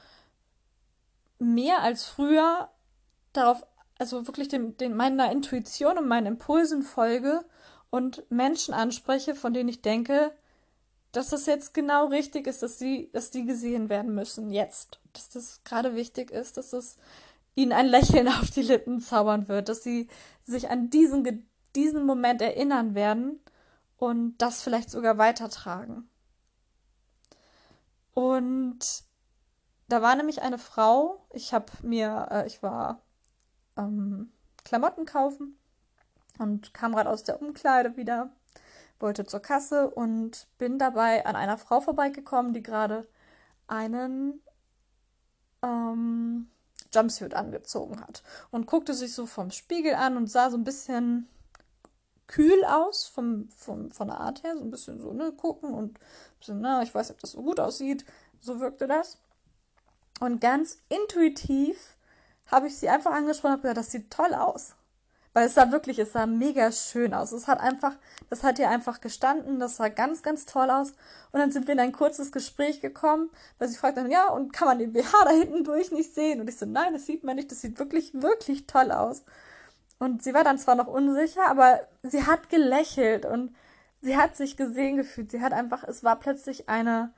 mehr 1.39 1.81
als 1.81 2.05
früher 2.05 2.69
darauf, 3.33 3.65
also 3.99 4.27
wirklich 4.27 4.47
dem, 4.47 4.77
dem, 4.77 4.95
meiner 4.95 5.31
Intuition 5.31 5.97
und 5.97 6.07
meinen 6.07 6.27
Impulsen 6.27 6.83
folge 6.83 7.43
und 7.89 8.23
Menschen 8.31 8.73
anspreche, 8.73 9.35
von 9.35 9.53
denen 9.53 9.69
ich 9.69 9.81
denke, 9.81 10.31
dass 11.11 11.33
es 11.33 11.45
jetzt 11.45 11.73
genau 11.73 12.07
richtig 12.07 12.47
ist, 12.47 12.63
dass 12.63 12.79
sie, 12.79 13.09
dass 13.11 13.31
die 13.31 13.45
gesehen 13.45 13.89
werden 13.89 14.15
müssen, 14.15 14.51
jetzt. 14.51 14.99
Dass 15.13 15.29
das 15.29 15.61
gerade 15.65 15.95
wichtig 15.95 16.31
ist, 16.31 16.55
dass 16.55 16.71
es 16.71 16.95
ihnen 17.55 17.73
ein 17.73 17.87
Lächeln 17.87 18.27
auf 18.29 18.49
die 18.51 18.61
Lippen 18.61 19.01
zaubern 19.01 19.47
wird, 19.49 19.67
dass 19.67 19.83
sie 19.83 20.07
sich 20.43 20.69
an 20.69 20.89
diesen, 20.89 21.49
diesen 21.75 22.05
Moment 22.05 22.41
erinnern 22.41 22.95
werden 22.95 23.39
und 23.97 24.37
das 24.37 24.63
vielleicht 24.63 24.89
sogar 24.89 25.17
weitertragen. 25.17 26.09
Und 28.13 29.03
da 29.87 30.01
war 30.01 30.15
nämlich 30.15 30.41
eine 30.41 30.57
Frau, 30.57 31.25
ich 31.31 31.53
habe 31.53 31.71
mir, 31.81 32.27
äh, 32.31 32.47
ich 32.47 32.63
war 32.63 33.01
ähm, 33.77 34.31
Klamotten 34.63 35.05
kaufen 35.05 35.57
und 36.39 36.73
kam 36.73 36.93
gerade 36.93 37.09
aus 37.09 37.23
der 37.23 37.41
Umkleide 37.41 37.97
wieder, 37.97 38.31
wollte 38.99 39.25
zur 39.25 39.41
Kasse 39.41 39.89
und 39.89 40.47
bin 40.57 40.77
dabei 40.77 41.25
an 41.25 41.35
einer 41.35 41.57
Frau 41.57 41.81
vorbeigekommen, 41.81 42.53
die 42.53 42.63
gerade 42.63 43.07
einen 43.67 44.41
ähm, 45.61 46.49
Jumpsuit 46.93 47.33
angezogen 47.33 48.01
hat 48.01 48.23
und 48.51 48.67
guckte 48.67 48.93
sich 48.93 49.13
so 49.13 49.25
vom 49.25 49.51
Spiegel 49.51 49.95
an 49.95 50.17
und 50.17 50.27
sah 50.27 50.49
so 50.49 50.57
ein 50.57 50.63
bisschen 50.63 51.27
kühl 52.31 52.63
aus, 52.63 53.05
vom, 53.07 53.49
vom, 53.49 53.91
von 53.91 54.07
der 54.07 54.19
Art 54.19 54.43
her, 54.43 54.55
so 54.57 54.63
ein 54.63 54.71
bisschen 54.71 54.99
so, 55.01 55.11
ne, 55.11 55.33
gucken 55.33 55.73
und 55.73 55.97
ein 55.99 56.37
bisschen, 56.39 56.61
na, 56.61 56.81
ich 56.81 56.95
weiß 56.95 57.11
ob 57.11 57.19
das 57.19 57.31
so 57.31 57.41
gut 57.41 57.59
aussieht. 57.59 58.05
So 58.39 58.59
wirkte 58.59 58.87
das. 58.87 59.17
Und 60.19 60.39
ganz 60.39 60.79
intuitiv 60.89 61.97
habe 62.47 62.67
ich 62.67 62.77
sie 62.77 62.89
einfach 62.89 63.11
angesprochen 63.11 63.55
und 63.55 63.61
gesagt, 63.61 63.77
das 63.77 63.91
sieht 63.91 64.11
toll 64.11 64.33
aus. 64.33 64.75
Weil 65.33 65.47
es 65.47 65.53
sah 65.53 65.71
wirklich, 65.71 65.99
es 65.99 66.11
sah 66.11 66.25
mega 66.25 66.71
schön 66.71 67.13
aus. 67.13 67.31
Es 67.31 67.47
hat 67.47 67.59
einfach, 67.61 67.95
das 68.29 68.43
hat 68.43 68.59
ihr 68.59 68.69
einfach 68.69 68.99
gestanden, 68.99 69.59
das 69.59 69.77
sah 69.77 69.87
ganz, 69.89 70.23
ganz 70.23 70.45
toll 70.45 70.69
aus. 70.69 70.91
Und 71.31 71.39
dann 71.39 71.51
sind 71.51 71.67
wir 71.67 71.73
in 71.73 71.79
ein 71.79 71.93
kurzes 71.93 72.31
Gespräch 72.31 72.81
gekommen, 72.81 73.29
weil 73.57 73.67
sie 73.69 73.77
fragte 73.77 74.01
dann, 74.01 74.11
ja, 74.11 74.29
und 74.29 74.51
kann 74.51 74.67
man 74.67 74.79
den 74.79 74.93
BH 74.93 75.23
da 75.23 75.31
hinten 75.31 75.63
durch 75.63 75.91
nicht 75.91 76.13
sehen? 76.13 76.41
Und 76.41 76.49
ich 76.49 76.57
so, 76.57 76.65
nein, 76.65 76.93
das 76.93 77.05
sieht 77.05 77.23
man 77.23 77.35
nicht, 77.35 77.51
das 77.51 77.61
sieht 77.61 77.79
wirklich, 77.79 78.13
wirklich 78.13 78.67
toll 78.67 78.91
aus. 78.91 79.23
Und 80.01 80.23
sie 80.23 80.33
war 80.33 80.43
dann 80.43 80.57
zwar 80.57 80.75
noch 80.75 80.87
unsicher, 80.87 81.47
aber 81.47 81.81
sie 82.03 82.25
hat 82.25 82.49
gelächelt 82.49 83.25
und 83.25 83.55
sie 84.01 84.17
hat 84.17 84.35
sich 84.35 84.57
gesehen 84.57 84.97
gefühlt. 84.97 85.31
Sie 85.31 85.41
hat 85.41 85.53
einfach, 85.53 85.83
es 85.83 86.03
war 86.03 86.17
plötzlich 86.19 86.67
eine, 86.69 87.13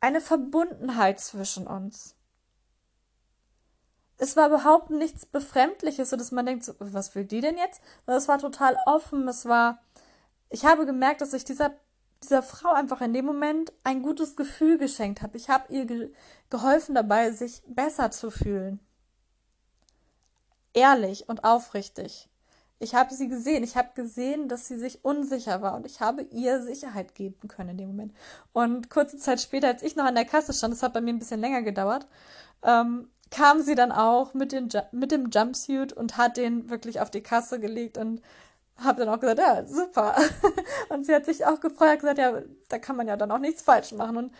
eine 0.00 0.20
Verbundenheit 0.20 1.20
zwischen 1.20 1.66
uns 1.66 2.14
es 4.22 4.36
war 4.36 4.46
überhaupt 4.46 4.90
nichts 4.90 5.26
Befremdliches, 5.26 6.10
so 6.10 6.16
dass 6.16 6.30
man 6.30 6.46
denkt, 6.46 6.72
was 6.78 7.16
will 7.16 7.24
die 7.24 7.40
denn 7.40 7.56
jetzt? 7.56 7.82
Es 8.06 8.28
war 8.28 8.38
total 8.38 8.76
offen. 8.86 9.26
Es 9.26 9.46
war, 9.46 9.82
ich 10.48 10.64
habe 10.64 10.86
gemerkt, 10.86 11.20
dass 11.20 11.32
ich 11.32 11.44
dieser, 11.44 11.72
dieser 12.22 12.44
Frau 12.44 12.70
einfach 12.70 13.00
in 13.00 13.12
dem 13.12 13.24
Moment 13.24 13.72
ein 13.82 14.00
gutes 14.00 14.36
Gefühl 14.36 14.78
geschenkt 14.78 15.22
habe. 15.22 15.36
Ich 15.36 15.50
habe 15.50 15.72
ihr 15.72 15.86
ge 15.86 16.12
geholfen 16.50 16.94
dabei, 16.94 17.32
sich 17.32 17.62
besser 17.66 18.12
zu 18.12 18.30
fühlen. 18.30 18.78
Ehrlich 20.74 21.28
und 21.28 21.44
aufrichtig. 21.44 22.28
Ich 22.78 22.94
habe 22.96 23.14
sie 23.14 23.28
gesehen. 23.28 23.62
Ich 23.62 23.76
habe 23.76 23.90
gesehen, 23.94 24.48
dass 24.48 24.66
sie 24.66 24.76
sich 24.76 25.04
unsicher 25.04 25.62
war 25.62 25.76
und 25.76 25.86
ich 25.86 26.00
habe 26.00 26.22
ihr 26.22 26.62
Sicherheit 26.62 27.14
geben 27.14 27.46
können 27.46 27.70
in 27.70 27.78
dem 27.78 27.88
Moment. 27.88 28.12
Und 28.52 28.90
kurze 28.90 29.18
Zeit 29.18 29.40
später, 29.40 29.68
als 29.68 29.84
ich 29.84 29.94
noch 29.94 30.04
an 30.04 30.16
der 30.16 30.24
Kasse 30.24 30.52
stand, 30.52 30.74
das 30.74 30.82
hat 30.82 30.92
bei 30.92 31.00
mir 31.00 31.12
ein 31.12 31.20
bisschen 31.20 31.40
länger 31.40 31.62
gedauert, 31.62 32.06
ähm, 32.64 33.08
kam 33.30 33.62
sie 33.62 33.74
dann 33.74 33.92
auch 33.92 34.34
mit, 34.34 34.52
den, 34.52 34.68
mit 34.90 35.12
dem 35.12 35.30
Jumpsuit 35.30 35.92
und 35.92 36.16
hat 36.16 36.36
den 36.36 36.70
wirklich 36.70 37.00
auf 37.00 37.10
die 37.10 37.22
Kasse 37.22 37.60
gelegt 37.60 37.98
und 37.98 38.20
habe 38.76 39.04
dann 39.04 39.14
auch 39.14 39.20
gesagt, 39.20 39.38
ja, 39.38 39.64
super. 39.64 40.16
Und 40.88 41.06
sie 41.06 41.14
hat 41.14 41.26
sich 41.26 41.46
auch 41.46 41.60
gefreut, 41.60 41.88
hat 41.88 42.00
gesagt, 42.00 42.18
ja, 42.18 42.42
da 42.68 42.78
kann 42.78 42.96
man 42.96 43.06
ja 43.06 43.16
dann 43.16 43.30
auch 43.30 43.38
nichts 43.38 43.62
falsch 43.62 43.92
machen. 43.92 44.16
Und 44.16 44.32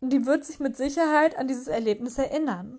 die 0.00 0.26
wird 0.26 0.44
sich 0.44 0.60
mit 0.60 0.76
Sicherheit 0.76 1.36
an 1.36 1.48
dieses 1.48 1.66
Erlebnis 1.66 2.18
erinnern. 2.18 2.78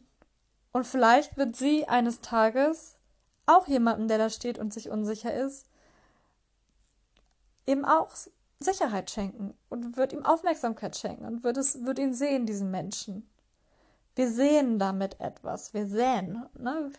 Und 0.71 0.85
vielleicht 0.85 1.37
wird 1.37 1.55
sie 1.55 1.87
eines 1.87 2.21
Tages 2.21 2.97
auch 3.45 3.67
jemandem, 3.67 4.07
der 4.07 4.17
da 4.17 4.29
steht 4.29 4.59
und 4.59 4.73
sich 4.73 4.89
unsicher 4.89 5.33
ist, 5.33 5.67
eben 7.65 7.85
auch 7.85 8.11
Sicherheit 8.59 9.11
schenken 9.11 9.53
und 9.69 9.97
wird 9.97 10.13
ihm 10.13 10.25
Aufmerksamkeit 10.25 10.97
schenken 10.97 11.25
und 11.25 11.43
wird 11.43 11.57
es, 11.57 11.85
wird 11.85 11.99
ihn 11.99 12.13
sehen, 12.13 12.45
diesen 12.45 12.71
Menschen. 12.71 13.29
Wir 14.15 14.29
sehen 14.31 14.79
damit 14.79 15.19
etwas. 15.19 15.73
Wir 15.73 15.85
sehen, 15.87 16.43
ne? 16.57 16.91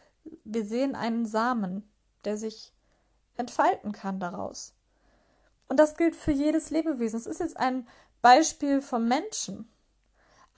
wir 0.44 0.64
sehen 0.64 0.94
einen 0.94 1.26
Samen, 1.26 1.88
der 2.24 2.36
sich 2.36 2.72
entfalten 3.36 3.92
kann 3.92 4.20
daraus. 4.20 4.74
Und 5.68 5.78
das 5.78 5.96
gilt 5.96 6.16
für 6.16 6.32
jedes 6.32 6.70
Lebewesen. 6.70 7.18
Es 7.18 7.26
ist 7.26 7.40
jetzt 7.40 7.56
ein 7.56 7.86
Beispiel 8.22 8.80
vom 8.80 9.06
Menschen. 9.06 9.68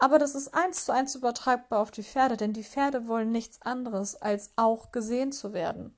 Aber 0.00 0.19
das 0.19 0.35
ist 0.35 0.54
eins 0.54 0.87
zu 0.87 0.92
eins 0.92 1.14
übertragbar 1.14 1.78
auf 1.78 1.90
die 1.90 2.02
Pferde, 2.02 2.38
denn 2.38 2.54
die 2.54 2.64
Pferde 2.64 3.07
wollen 3.07 3.30
nichts 3.30 3.61
anderes, 3.61 4.16
als 4.16 4.50
auch 4.57 4.92
gesehen 4.92 5.30
zu 5.30 5.52
werden. 5.52 5.95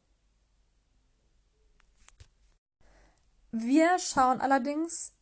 Wir 3.52 4.00
schauen 4.00 4.40
allerdings 4.40 5.12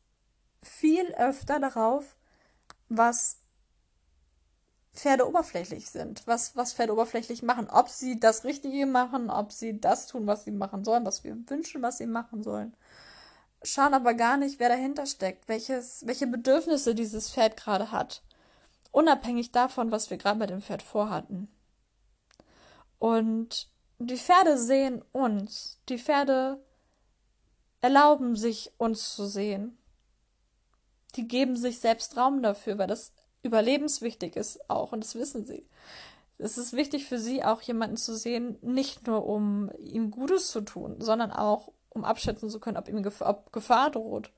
viel 0.63 1.15
öfter 1.17 1.61
darauf, 1.61 2.17
was 2.89 3.41
Pferde 4.95 5.29
oberflächlich 5.29 5.91
sind, 5.91 6.27
was, 6.27 6.57
was 6.57 6.73
Pferde 6.73 6.95
oberflächlich 6.95 7.43
machen, 7.43 7.69
ob 7.69 7.91
sie 7.91 8.19
das 8.19 8.45
Richtige 8.45 8.87
machen, 8.87 9.29
ob 9.29 9.53
sie 9.53 9.79
das 9.79 10.07
tun, 10.07 10.27
was 10.27 10.45
sie 10.45 10.53
machen 10.53 10.85
sollen, 10.85 11.05
was 11.05 11.23
wir 11.23 11.37
wünschen, 11.51 11.83
was 11.83 11.99
sie 11.99 12.07
machen 12.07 12.43
sollen. 12.43 12.75
Schauen 13.63 13.93
aber 13.93 14.15
gar 14.15 14.39
nicht, 14.39 14.59
wer 14.59 14.71
dahinter 14.71 15.05
steckt, 15.05 15.49
welches, 15.49 16.07
welche 16.07 16.27
Bedürfnisse 16.27 16.95
dieses 16.95 17.31
Pferd 17.31 17.59
gerade 17.59 17.93
hat. 17.93 18.23
Unabhängig 18.93 19.53
davon, 19.53 19.91
was 19.91 20.11
wir 20.11 20.17
gerade 20.17 20.39
mit 20.39 20.51
dem 20.51 20.63
Pferd 20.63 20.83
vorhatten. 20.83 21.49
Und 22.99 23.69
die 23.99 24.17
Pferde 24.17 24.59
sehen 24.59 25.03
uns. 25.13 25.81
Die 25.89 25.99
Pferde 25.99 26.63
erlauben 27.81 28.37
sich, 28.37 28.73
uns 28.79 29.15
zu 29.15 29.27
sehen. 29.27 29.79
Die 31.17 31.27
geben 31.27 31.57
sich 31.57 31.81
selbst 31.81 32.17
Raum 32.17 32.43
dafür, 32.43 32.79
weil 32.79 32.87
das 32.87 33.13
überlebenswichtig 33.43 34.37
ist 34.37 34.69
auch 34.69 34.93
und 34.93 35.03
das 35.03 35.15
wissen 35.15 35.45
sie. 35.47 35.67
Es 36.39 36.57
ist 36.57 36.73
wichtig 36.73 37.07
für 37.07 37.19
sie 37.19 37.45
auch 37.45 37.61
jemanden 37.63 37.97
zu 37.97 38.17
sehen, 38.17 38.59
nicht 38.63 39.07
nur 39.07 39.27
um 39.27 39.71
ihm 39.79 40.11
Gutes 40.11 40.51
zu 40.51 40.63
tun, 40.63 40.97
sondern 41.01 41.33
auch 41.33 41.73
um 41.91 42.05
abschätzen 42.05 42.49
zu 42.49 42.61
können, 42.61 42.77
ob 42.77 42.89
ihm 42.89 43.03
Gef 43.03 43.21
ob 43.21 43.53
Gefahr 43.53 43.91
droht, 43.91 44.33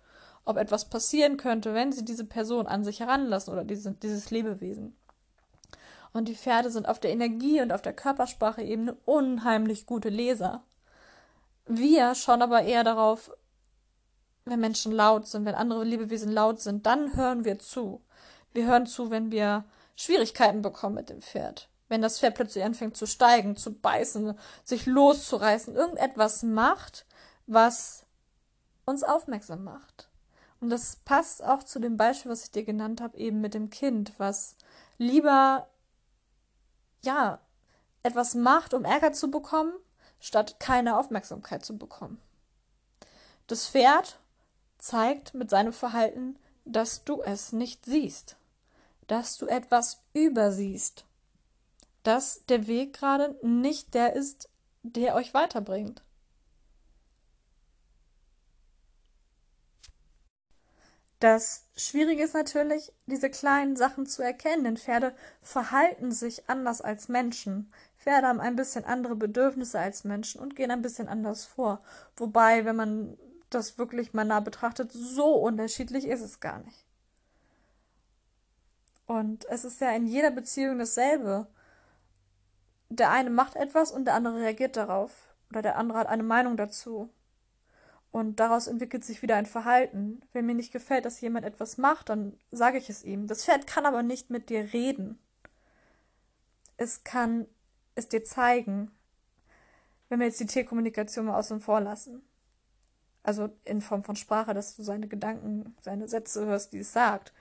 ob 0.44 0.56
etwas 0.56 0.88
passieren 0.88 1.37
könnte, 1.37 1.75
wenn 1.75 1.92
sie 1.92 2.04
diese 2.04 2.25
Person 2.25 2.66
an 2.66 2.84
sich 2.84 3.00
heranlassen 3.00 3.52
oder 3.52 3.64
diese, 3.64 3.92
dieses 3.92 4.30
Lebewesen. 4.30 4.96
Und 6.12 6.28
die 6.28 6.34
Pferde 6.34 6.70
sind 6.70 6.88
auf 6.88 7.00
der 7.00 7.11
Energie- 7.11 7.62
und 7.62 7.72
auf 7.72 7.82
der 7.82 7.94
Körpersprache-Ebene 7.94 8.96
unheimlich 9.04 9.87
gute 9.87 10.08
Leser. 10.08 10.62
Wir 11.66 12.14
schauen 12.14 12.42
aber 12.42 12.62
eher 12.62 12.84
darauf, 12.84 13.30
wenn 14.44 14.61
Menschen 14.61 14.92
laut 14.92 15.26
sind, 15.26 15.44
wenn 15.44 15.54
andere 15.54 15.84
Lebewesen 15.84 16.30
laut 16.30 16.61
sind, 16.61 16.84
dann 16.87 17.16
hören 17.16 17.44
wir 17.44 17.58
zu. 17.58 18.02
Wir 18.52 18.66
hören 18.66 18.87
zu, 18.87 19.11
wenn 19.11 19.30
wir 19.30 19.64
Schwierigkeiten 19.96 20.62
bekommen 20.62 20.96
mit 20.96 21.08
dem 21.08 21.22
Pferd. 21.22 21.68
Wenn 21.88 22.02
das 22.02 22.18
Pferd 22.18 22.34
plötzlich 22.34 22.64
anfängt 22.64 22.96
zu 22.96 23.06
steigen, 23.06 23.56
zu 23.56 23.75
beißen, 23.75 24.37
sich 24.64 24.87
loszureißen, 24.87 25.75
irgendetwas 25.75 26.42
macht, 26.42 27.06
was 27.46 28.04
uns 28.84 29.04
aufmerksam 29.04 29.64
macht. 29.64 30.08
Und 30.62 30.71
das 30.71 30.95
passt 30.95 31.42
auch 31.42 31.64
zu 31.64 31.81
dem 31.81 31.97
Beispiel, 31.97 32.31
was 32.31 32.45
ich 32.45 32.52
dir 32.52 32.62
genannt 32.62 33.00
habe, 33.00 33.19
eben 33.19 33.40
mit 33.40 33.52
dem 33.52 33.69
Kind, 33.69 34.12
was 34.19 34.54
lieber, 34.97 35.69
ja, 37.02 37.40
etwas 38.04 38.37
macht, 38.37 38.73
um 38.73 38.85
Ärger 38.85 39.12
zu 39.12 39.28
bekommen, 39.28 39.73
statt 40.21 40.61
keine 40.61 40.97
Aufmerksamkeit 40.97 41.64
zu 41.64 41.76
bekommen. 41.76 42.23
Das 43.49 43.66
Pferd 43.66 44.21
zeigt 44.78 45.35
mit 45.35 45.50
seinem 45.50 45.73
Verhalten, 45.73 46.38
dass 46.64 47.02
du 47.02 47.23
es 47.23 47.50
nicht 47.50 47.85
siehst, 47.85 48.37
dass 49.09 49.38
du 49.38 49.47
etwas 49.49 50.00
übersiehst, 50.12 51.04
dass 52.04 52.47
der 52.47 52.69
Weg 52.69 52.92
gerade 52.92 53.37
nicht 53.42 53.95
der 53.95 54.12
ist, 54.12 54.49
der 54.85 55.16
euch 55.16 55.35
weiterbringt. 55.35 56.02
Das 61.23 61.69
Schwierige 61.76 62.25
ist 62.25 62.35
natürlich, 62.35 62.93
diese 63.07 63.31
kleinen 63.31 63.76
Sachen 63.76 64.07
zu 64.07 64.23
erkennen, 64.23 64.64
denn 64.64 64.76
Pferde 64.76 65.14
verhalten 65.41 66.11
sich 66.11 66.50
anders 66.50 66.81
als 66.81 67.09
Menschen. 67.09 67.73
Pferde 67.97 68.26
haben 68.26 68.41
ein 68.41 68.57
bisschen 68.57 68.85
andere 68.85 69.14
Bedürfnisse 69.14 69.79
als 69.79 70.02
Menschen 70.02 70.41
und 70.41 70.57
gehen 70.57 70.73
ein 70.73 70.83
bisschen 70.83 71.07
anders 71.07 71.45
vor. 71.45 71.81
Wobei, 72.17 72.64
wenn 72.64 72.75
man 72.75 73.17
das 73.50 73.79
wirklich 73.79 74.12
mal 74.14 74.25
nah 74.25 74.41
betrachtet, 74.41 74.91
so 74.91 75.37
unterschiedlich 75.37 76.09
ist 76.09 76.23
es 76.23 76.41
gar 76.41 76.59
nicht. 76.59 76.85
Und 79.07 79.45
es 79.49 79.62
ist 79.64 79.81
ja 79.81 79.93
in 79.93 80.09
jeder 80.09 80.33
Beziehung 80.33 80.81
dasselbe. 80.81 81.47
Der 82.88 83.11
eine 83.11 83.31
macht 83.31 83.55
etwas 83.55 83.93
und 83.93 84.07
der 84.07 84.14
andere 84.14 84.41
reagiert 84.41 84.76
darauf. 84.76 85.37
Oder 85.50 85.62
der 85.62 85.76
andere 85.79 85.99
hat 85.99 86.09
eine 86.09 86.25
Meinung 86.25 86.57
dazu. 86.57 87.11
Und 88.12 88.40
daraus 88.40 88.66
entwickelt 88.66 89.04
sich 89.04 89.23
wieder 89.23 89.37
ein 89.37 89.47
Verhalten. 89.47 90.21
Wenn 90.33 90.47
mir 90.47 90.54
nicht 90.54 90.73
gefällt, 90.73 91.04
dass 91.04 91.21
jemand 91.21 91.45
etwas 91.47 91.78
macht, 91.78 92.11
dann 92.11 92.38
sage 92.50 92.78
ich 92.78 92.88
es 92.88 93.02
ihm. 93.02 93.26
Das 93.26 93.45
Pferd 93.45 93.66
kann 93.66 93.87
aber 93.87 94.02
nicht 94.02 94.31
mit 94.31 94.50
dir 94.50 94.73
reden. 94.73 95.19
Es 96.76 97.04
kann 97.04 97.47
es 97.95 98.09
dir 98.09 98.23
zeigen, 98.25 98.90
wenn 100.09 100.21
wir 100.21 100.26
jetzt 100.26 100.40
die 100.40 100.47
Tierkommunikation 100.47 101.26
mal 101.26 101.38
außen 101.38 101.61
vor 101.61 101.81
lassen 101.81 102.23
also 103.23 103.50
in 103.64 103.81
Form 103.81 104.04
von 104.04 104.16
Sprache, 104.16 104.54
dass 104.54 104.76
du 104.76 104.83
seine 104.83 105.09
Gedanken, 105.09 105.76
seine 105.81 106.09
Sätze 106.09 106.45
hörst, 106.47 106.73
die 106.73 106.78
es 106.78 106.92
sagt. 106.92 107.33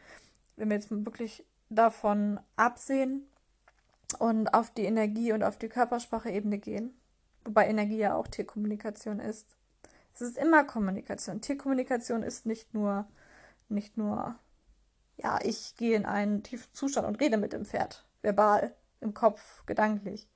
Wenn 0.56 0.70
wir 0.70 0.76
jetzt 0.78 0.92
wirklich 0.92 1.46
davon 1.70 2.40
absehen 2.56 3.26
und 4.20 4.54
auf 4.54 4.72
die 4.72 4.84
Energie 4.86 5.32
und 5.32 5.44
auf 5.44 5.58
die 5.58 5.70
Körpersprache-Ebene 5.70 6.60
gehen, 6.60 6.94
wobei 7.46 7.68
Energie 7.68 7.98
ja 7.98 8.16
auch 8.16 8.28
Tierkommunikation 8.28 9.20
ist. 9.20 9.48
Es 10.14 10.22
ist 10.22 10.38
immer 10.38 10.64
Kommunikation. 10.64 11.42
Tierkommunikation 11.42 12.24
ist 12.24 12.46
nicht 12.46 12.74
nur, 12.74 13.06
nicht 13.70 13.98
nur, 13.98 14.36
ja, 15.18 15.40
ich 15.44 15.76
gehe 15.78 15.96
in 15.96 16.06
einen 16.06 16.44
tiefen 16.44 16.74
Zustand 16.74 17.08
und 17.08 17.20
rede 17.20 17.38
mit 17.38 17.54
dem 17.54 17.66
Pferd, 17.66 18.06
verbal, 18.22 18.76
im 19.00 19.14
Kopf, 19.14 19.66
gedanklich 19.66 20.28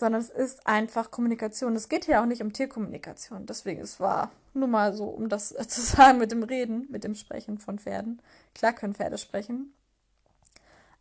sondern 0.00 0.22
es 0.22 0.30
ist 0.30 0.66
einfach 0.66 1.12
Kommunikation. 1.12 1.76
Es 1.76 1.88
geht 1.88 2.06
hier 2.06 2.20
auch 2.20 2.26
nicht 2.26 2.42
um 2.42 2.52
Tierkommunikation. 2.52 3.46
Deswegen, 3.46 3.82
es 3.82 4.00
war 4.00 4.32
nur 4.54 4.66
mal 4.66 4.94
so, 4.94 5.04
um 5.04 5.28
das 5.28 5.50
zu 5.68 5.80
sagen 5.82 6.18
mit 6.18 6.32
dem 6.32 6.42
Reden, 6.42 6.88
mit 6.90 7.04
dem 7.04 7.14
Sprechen 7.14 7.58
von 7.58 7.78
Pferden. 7.78 8.20
Klar 8.54 8.72
können 8.72 8.94
Pferde 8.94 9.18
sprechen. 9.18 9.72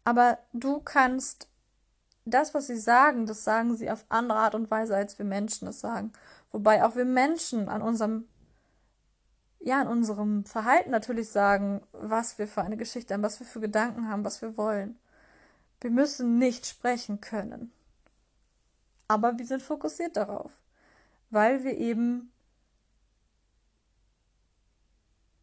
Aber 0.04 0.38
du 0.54 0.82
kannst 0.82 1.48
das, 2.26 2.54
was 2.54 2.68
sie 2.68 2.78
sagen, 2.78 3.26
das 3.26 3.44
sagen 3.44 3.76
sie 3.76 3.90
auf 3.90 4.06
andere 4.10 4.38
Art 4.38 4.54
und 4.54 4.70
Weise, 4.70 4.96
als 4.96 5.18
wir 5.18 5.26
Menschen 5.26 5.68
es 5.68 5.80
sagen. 5.80 6.12
Wobei 6.52 6.84
auch 6.84 6.96
wir 6.96 7.06
Menschen 7.06 7.70
an 7.70 7.82
unserem, 7.82 8.28
ja, 9.60 9.82
an 9.82 9.88
unserem 9.88 10.46
Verhalten 10.46 10.92
natürlich 10.92 11.30
sagen, 11.30 11.82
was 11.92 12.38
wir 12.40 12.48
für 12.48 12.62
eine 12.62 12.78
Geschichte 12.78 13.14
haben, 13.14 13.24
was 13.24 13.40
wir 13.40 13.48
für 13.48 13.60
Gedanken 13.60 14.10
haben, 14.10 14.26
was 14.26 14.42
wir 14.42 14.58
wollen. 14.58 14.98
Wir 15.82 15.92
müssen 15.92 16.38
nicht 16.40 16.66
sprechen 16.66 17.22
können 17.22 17.72
aber 19.10 19.38
wir 19.38 19.46
sind 19.46 19.62
fokussiert 19.62 20.16
darauf, 20.16 20.52
weil 21.32 21.66
wir 21.66 21.76
eben 21.76 22.32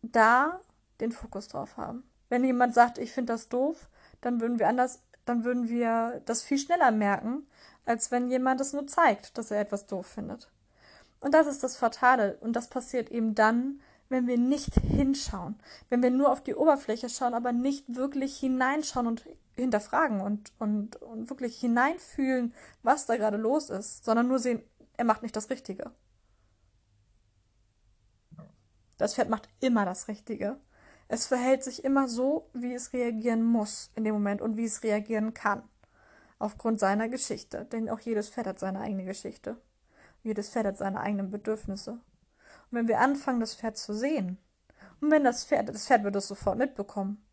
da 0.02 0.60
den 1.00 1.12
Fokus 1.12 1.48
drauf 1.48 1.76
haben. 1.76 2.08
Wenn 2.28 2.44
jemand 2.44 2.74
sagt, 2.74 2.96
ich 2.96 3.12
finde 3.12 3.34
das 3.34 3.48
doof, 3.48 3.90
dann 4.20 4.40
würden 4.40 4.58
wir 4.58 4.68
anders, 4.68 5.02
dann 5.26 5.44
würden 5.44 5.68
wir 5.68 6.22
das 6.24 6.42
viel 6.42 6.58
schneller 6.58 6.92
merken, 6.92 7.46
als 7.84 8.10
wenn 8.12 8.30
jemand 8.30 8.60
es 8.60 8.72
nur 8.72 8.86
zeigt, 8.86 9.36
dass 9.36 9.50
er 9.50 9.60
etwas 9.60 9.86
doof 9.86 10.06
findet. 10.06 10.48
Und 11.20 11.34
das 11.34 11.46
ist 11.46 11.62
das 11.62 11.76
Fatale. 11.76 12.36
Und 12.40 12.54
das 12.54 12.68
passiert 12.68 13.10
eben 13.10 13.34
dann, 13.34 13.80
wenn 14.08 14.26
wir 14.26 14.38
nicht 14.38 14.74
hinschauen, 14.74 15.56
wenn 15.88 16.02
wir 16.02 16.10
nur 16.10 16.30
auf 16.30 16.42
die 16.42 16.54
Oberfläche 16.54 17.08
schauen, 17.08 17.34
aber 17.34 17.52
nicht 17.52 17.96
wirklich 17.96 18.38
hineinschauen 18.38 19.06
und 19.06 19.24
hinterfragen 19.56 20.20
und, 20.20 20.52
und, 20.58 20.96
und 20.96 21.28
wirklich 21.30 21.58
hineinfühlen, 21.58 22.54
was 22.82 23.06
da 23.06 23.16
gerade 23.16 23.36
los 23.36 23.70
ist, 23.70 24.04
sondern 24.04 24.28
nur 24.28 24.38
sehen, 24.38 24.62
er 24.96 25.04
macht 25.04 25.22
nicht 25.22 25.34
das 25.34 25.50
Richtige. 25.50 25.92
Das 28.98 29.14
Pferd 29.14 29.28
macht 29.28 29.48
immer 29.60 29.84
das 29.84 30.08
Richtige. 30.08 30.58
Es 31.08 31.26
verhält 31.26 31.62
sich 31.62 31.84
immer 31.84 32.08
so, 32.08 32.48
wie 32.52 32.74
es 32.74 32.92
reagieren 32.92 33.42
muss 33.42 33.90
in 33.94 34.04
dem 34.04 34.14
Moment 34.14 34.40
und 34.40 34.56
wie 34.56 34.64
es 34.64 34.82
reagieren 34.82 35.34
kann. 35.34 35.62
Aufgrund 36.38 36.80
seiner 36.80 37.08
Geschichte. 37.08 37.64
Denn 37.66 37.88
auch 37.88 38.00
jedes 38.00 38.30
Pferd 38.30 38.46
hat 38.46 38.58
seine 38.58 38.80
eigene 38.80 39.04
Geschichte. 39.04 39.56
Jedes 40.26 40.50
Pferd 40.50 40.66
hat 40.66 40.76
seine 40.76 41.00
eigenen 41.00 41.30
Bedürfnisse. 41.30 41.92
Und 41.92 42.00
wenn 42.72 42.88
wir 42.88 42.98
anfangen, 42.98 43.38
das 43.38 43.54
Pferd 43.54 43.76
zu 43.76 43.94
sehen, 43.94 44.38
und 45.00 45.12
wenn 45.12 45.22
das 45.22 45.44
Pferd, 45.44 45.68
das 45.68 45.86
Pferd 45.86 46.02
wird 46.02 46.16
es 46.16 46.26
sofort 46.26 46.58
mitbekommen, 46.58 47.24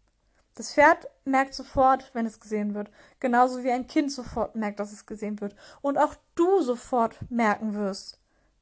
das 0.53 0.75
Pferd 0.75 1.07
merkt 1.25 1.55
sofort, 1.55 2.13
wenn 2.13 2.27
es 2.27 2.39
gesehen 2.39 2.75
wird, 2.75 2.91
genauso 3.19 3.63
wie 3.63 3.71
ein 3.71 3.87
Kind 3.87 4.11
sofort 4.11 4.55
merkt, 4.55 4.79
dass 4.79 4.91
es 4.91 5.07
gesehen 5.07 5.41
wird. 5.41 5.55
Und 5.81 5.97
auch 5.97 6.13
du 6.35 6.61
sofort 6.61 7.17
merken 7.31 7.73
wirst, 7.73 8.19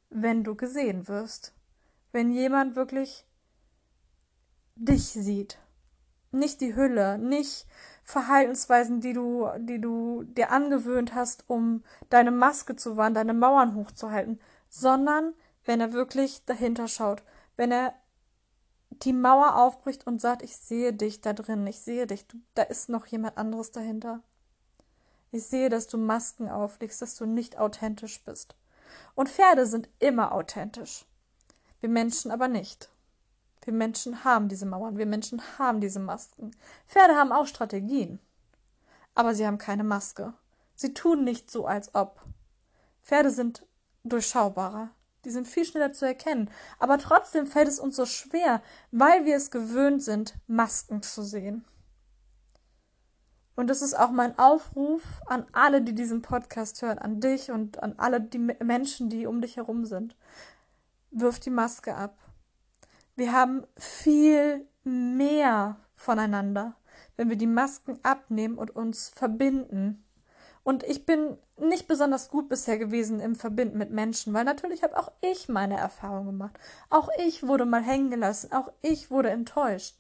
wenn 0.09 0.45
du 0.45 0.55
gesehen 0.55 1.09
wirst. 1.09 1.53
Wenn 2.13 2.31
jemand 2.31 2.77
wirklich 2.77 3.25
dich 4.75 5.07
sieht. 5.09 5.59
Nicht 6.31 6.61
die 6.61 6.73
Hülle, 6.73 7.17
nicht 7.17 7.67
Verhaltensweisen, 8.03 8.99
die 8.99 9.13
du, 9.13 9.47
die 9.57 9.79
du 9.79 10.23
dir 10.23 10.51
angewöhnt 10.51 11.15
hast, 11.15 11.45
um 11.47 11.83
deine 12.09 12.31
Maske 12.31 12.75
zu 12.75 12.97
wahren, 12.97 13.13
deine 13.13 13.33
Mauern 13.33 13.75
hochzuhalten, 13.75 14.39
sondern 14.69 15.33
wenn 15.65 15.79
er 15.79 15.93
wirklich 15.93 16.43
dahinter 16.45 16.87
schaut, 16.87 17.23
wenn 17.55 17.71
er 17.71 17.93
die 18.89 19.13
Mauer 19.13 19.55
aufbricht 19.55 20.05
und 20.05 20.19
sagt, 20.19 20.41
ich 20.41 20.57
sehe 20.57 20.93
dich 20.93 21.21
da 21.21 21.33
drin, 21.33 21.65
ich 21.67 21.79
sehe 21.79 22.07
dich, 22.07 22.27
du, 22.27 22.37
da 22.53 22.63
ist 22.63 22.89
noch 22.89 23.05
jemand 23.07 23.37
anderes 23.37 23.71
dahinter. 23.71 24.21
Ich 25.31 25.45
sehe, 25.45 25.69
dass 25.69 25.87
du 25.87 25.97
Masken 25.97 26.49
auflegst, 26.49 27.01
dass 27.01 27.15
du 27.15 27.25
nicht 27.25 27.57
authentisch 27.57 28.23
bist. 28.23 28.55
Und 29.15 29.29
Pferde 29.29 29.65
sind 29.65 29.89
immer 29.99 30.33
authentisch. 30.33 31.05
Wir 31.79 31.89
Menschen 31.89 32.31
aber 32.31 32.47
nicht. 32.47 32.89
Wir 33.63 33.73
Menschen 33.73 34.23
haben 34.23 34.47
diese 34.49 34.65
Mauern, 34.65 34.97
wir 34.97 35.05
Menschen 35.05 35.41
haben 35.59 35.81
diese 35.81 35.99
Masken. 35.99 36.51
Pferde 36.87 37.15
haben 37.15 37.31
auch 37.31 37.45
Strategien. 37.45 38.19
Aber 39.13 39.35
sie 39.35 39.45
haben 39.45 39.57
keine 39.57 39.83
Maske. 39.83 40.33
Sie 40.75 40.93
tun 40.93 41.23
nicht 41.23 41.51
so, 41.51 41.67
als 41.67 41.93
ob. 41.93 42.21
Pferde 43.03 43.29
sind 43.29 43.65
durchschaubarer. 44.03 44.89
Die 45.25 45.29
sind 45.29 45.47
viel 45.47 45.65
schneller 45.65 45.93
zu 45.93 46.05
erkennen. 46.05 46.49
Aber 46.79 46.97
trotzdem 46.97 47.45
fällt 47.45 47.67
es 47.67 47.79
uns 47.79 47.95
so 47.95 48.05
schwer, 48.05 48.63
weil 48.91 49.25
wir 49.25 49.35
es 49.35 49.51
gewöhnt 49.51 50.01
sind, 50.01 50.33
Masken 50.47 51.03
zu 51.03 51.21
sehen. 51.21 51.63
Und 53.55 53.67
das 53.67 53.83
ist 53.83 53.93
auch 53.93 54.09
mein 54.09 54.39
Aufruf 54.39 55.03
an 55.27 55.45
alle, 55.51 55.83
die 55.83 55.93
diesen 55.93 56.23
Podcast 56.23 56.81
hören, 56.81 56.97
an 56.97 57.19
dich 57.19 57.51
und 57.51 57.83
an 57.83 57.93
alle 57.97 58.19
die 58.19 58.39
Menschen, 58.39 59.09
die 59.09 59.27
um 59.27 59.41
dich 59.41 59.57
herum 59.57 59.85
sind. 59.85 60.15
Wirf 61.11 61.39
die 61.39 61.51
Maske 61.51 61.95
ab. 61.95 62.17
Wir 63.21 63.33
haben 63.33 63.67
viel 63.77 64.67
mehr 64.83 65.77
voneinander, 65.93 66.75
wenn 67.17 67.29
wir 67.29 67.35
die 67.35 67.45
Masken 67.45 67.99
abnehmen 68.01 68.57
und 68.57 68.75
uns 68.75 69.09
verbinden 69.09 70.03
und 70.63 70.81
ich 70.81 71.05
bin 71.05 71.37
nicht 71.55 71.87
besonders 71.87 72.29
gut 72.29 72.49
bisher 72.49 72.79
gewesen 72.79 73.19
im 73.19 73.35
Verbinden 73.35 73.77
mit 73.77 73.91
Menschen, 73.91 74.33
weil 74.33 74.43
natürlich 74.43 74.81
habe 74.81 74.97
auch 74.97 75.11
ich 75.21 75.49
meine 75.49 75.77
Erfahrungen 75.77 76.25
gemacht. 76.25 76.57
Auch 76.89 77.09
ich 77.23 77.45
wurde 77.45 77.67
mal 77.67 77.83
hängen 77.83 78.09
gelassen, 78.09 78.53
auch 78.53 78.71
ich 78.81 79.11
wurde 79.11 79.29
enttäuscht. 79.29 79.99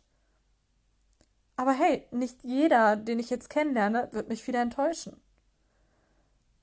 Aber 1.57 1.73
hey, 1.73 2.07
nicht 2.09 2.43
jeder, 2.43 2.95
den 2.95 3.19
ich 3.19 3.29
jetzt 3.29 3.51
kennenlerne, 3.51 4.09
wird 4.13 4.29
mich 4.29 4.47
wieder 4.47 4.63
enttäuschen. 4.63 5.21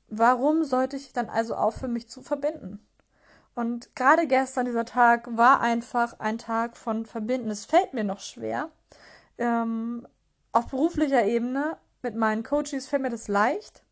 Warum 0.08 0.64
sollte 0.64 0.96
ich 0.96 1.12
dann 1.12 1.28
also 1.28 1.54
aufhören, 1.54 1.92
mich 1.92 2.08
zu 2.08 2.20
verbinden? 2.20 2.84
Und 3.58 3.96
gerade 3.96 4.28
gestern, 4.28 4.66
dieser 4.66 4.84
Tag, 4.84 5.36
war 5.36 5.60
einfach 5.60 6.20
ein 6.20 6.38
Tag 6.38 6.76
von 6.76 7.06
Verbinden. 7.06 7.50
Es 7.50 7.64
fällt 7.64 7.92
mir 7.92 8.04
noch 8.04 8.20
schwer. 8.20 8.68
Ähm, 9.36 10.06
auf 10.52 10.68
beruflicher 10.68 11.24
Ebene 11.24 11.76
mit 12.02 12.14
meinen 12.14 12.44
Coaches 12.44 12.86
fällt 12.86 13.02
mir 13.02 13.10
das 13.10 13.26
leicht 13.26 13.82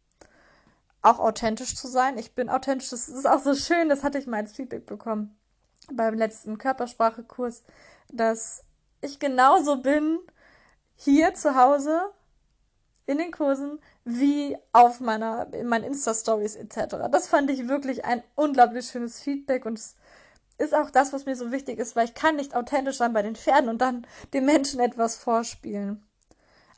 auch 1.02 1.18
authentisch 1.18 1.74
zu 1.74 1.88
sein. 1.88 2.16
Ich 2.16 2.34
bin 2.34 2.48
authentisch. 2.48 2.90
Das 2.90 3.08
ist 3.08 3.26
auch 3.26 3.40
so 3.40 3.54
schön. 3.54 3.88
Das 3.88 4.04
hatte 4.04 4.18
ich 4.18 4.26
mal 4.26 4.38
als 4.38 4.52
Feedback 4.52 4.86
bekommen 4.86 5.36
beim 5.92 6.14
letzten 6.14 6.58
Körpersprachekurs, 6.58 7.64
dass 8.12 8.64
ich 9.00 9.18
genauso 9.18 9.82
bin 9.82 10.18
hier 10.96 11.34
zu 11.34 11.56
Hause 11.56 12.00
in 13.06 13.18
den 13.18 13.30
Kursen 13.30 13.78
wie 14.04 14.56
auf 14.72 15.00
meiner, 15.00 15.52
in 15.52 15.68
meinen 15.68 15.84
Insta-Stories 15.84 16.56
etc. 16.56 16.96
Das 17.10 17.28
fand 17.28 17.50
ich 17.50 17.68
wirklich 17.68 18.04
ein 18.04 18.22
unglaublich 18.34 18.86
schönes 18.86 19.20
Feedback 19.20 19.64
und 19.64 19.78
es 19.78 19.96
ist 20.58 20.74
auch 20.74 20.90
das, 20.90 21.12
was 21.12 21.26
mir 21.26 21.36
so 21.36 21.52
wichtig 21.52 21.78
ist, 21.78 21.96
weil 21.96 22.06
ich 22.06 22.14
kann 22.14 22.36
nicht 22.36 22.54
authentisch 22.54 22.96
sein 22.96 23.12
bei 23.12 23.22
den 23.22 23.36
Pferden 23.36 23.68
und 23.68 23.80
dann 23.80 24.06
den 24.32 24.44
Menschen 24.44 24.80
etwas 24.80 25.16
vorspielen. 25.16 26.02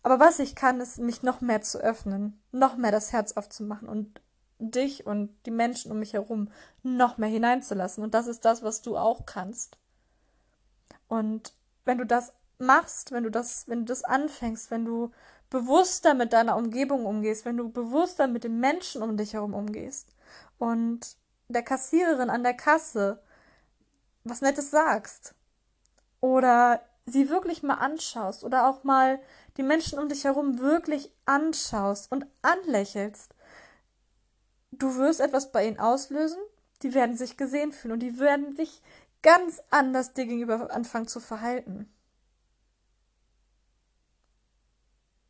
Aber 0.03 0.21
was 0.21 0.39
ich 0.39 0.55
kann, 0.55 0.81
ist 0.81 0.99
mich 0.99 1.23
noch 1.23 1.41
mehr 1.41 1.63
zu 1.63 1.79
öffnen, 1.79 2.41
noch 2.53 2.77
mehr 2.77 2.93
das 2.93 3.13
Herz 3.13 3.33
aufzumachen 3.33 3.89
und 3.89 4.21
dich 4.59 5.07
und 5.07 5.35
die 5.47 5.51
Menschen 5.51 5.93
um 5.93 5.99
mich 5.99 6.15
herum 6.15 6.51
noch 6.83 7.19
mehr 7.19 7.29
hineinzulassen. 7.29 8.03
Und 8.03 8.15
das 8.15 8.27
ist 8.27 8.45
das, 8.45 8.63
was 8.63 8.83
du 8.83 8.97
auch 8.97 9.27
kannst. 9.27 9.79
Und 11.07 11.53
wenn 11.85 11.99
du 11.99 12.05
das 12.05 12.33
machst, 12.59 13.13
wenn 13.13 13.25
du 13.25 13.31
das, 13.31 13.69
wenn 13.69 13.81
du 13.81 13.85
das 13.87 14.05
anfängst, 14.05 14.71
wenn 14.71 14.85
du 14.85 15.13
bewusster 15.51 16.15
mit 16.15 16.33
deiner 16.33 16.57
Umgebung 16.57 17.07
umgehst, 17.07 17.45
wenn 17.45 17.57
du 17.57 17.71
bewusster 17.71 18.27
mit 18.27 18.45
den 18.45 18.61
Menschen 18.61 19.03
um 19.03 19.17
dich 19.17 19.35
herum 19.35 19.55
umgehst. 19.55 20.15
Und 20.59 21.17
der 21.49 21.63
Kassiererin 21.63 22.31
an 22.31 22.43
der 22.43 22.55
Kasse 22.55 23.23
was 24.25 24.41
Nettes 24.41 24.71
sagst. 24.71 25.35
Oder 26.21 26.83
sie 27.07 27.31
wirklich 27.31 27.63
mal 27.63 27.75
anschaust 27.75 28.45
oder 28.45 28.69
auch 28.69 28.85
mal 28.85 29.21
die 29.57 29.63
Menschen 29.63 29.99
um 29.99 30.09
dich 30.09 30.25
herum 30.25 30.59
wirklich 30.59 31.11
anschaust 31.25 32.13
und 32.13 32.27
anlächelst, 32.43 33.35
du 34.73 34.97
wirst 34.97 35.21
etwas 35.21 35.51
bei 35.51 35.67
ihnen 35.67 35.79
auslösen, 35.79 36.41
die 36.83 36.95
werden 36.95 37.17
sich 37.17 37.37
gesehen 37.37 37.73
fühlen 37.73 37.93
und 37.93 38.01
die 38.01 38.19
werden 38.19 38.55
sich 38.55 38.83
ganz 39.23 39.61
anders 39.71 40.13
dir 40.13 40.27
gegenüber 40.27 40.71
anfangen 40.71 41.09
zu 41.09 41.21
verhalten. 41.21 41.91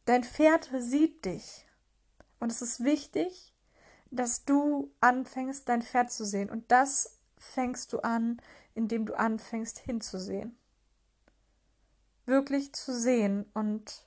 Dein 0.09 0.25
Pferd 0.25 0.71
sieht 0.79 1.27
dich. 1.27 1.67
Und 2.41 2.51
es 2.51 2.63
ist 2.63 2.83
wichtig, 2.83 3.53
dass 4.11 4.47
du 4.47 4.91
anfängst, 5.01 5.69
dein 5.69 5.83
Pferd 5.83 6.11
zu 6.11 6.25
sehen. 6.25 6.49
Und 6.49 6.73
das 6.73 7.19
fängst 7.37 7.93
du 7.93 7.99
an, 7.99 8.41
indem 8.75 9.05
du 9.05 9.13
anfängst 9.13 9.81
hinzusehen. 9.81 10.57
Wirklich 12.25 12.73
zu 12.73 12.99
sehen 12.99 13.51
und 13.53 14.07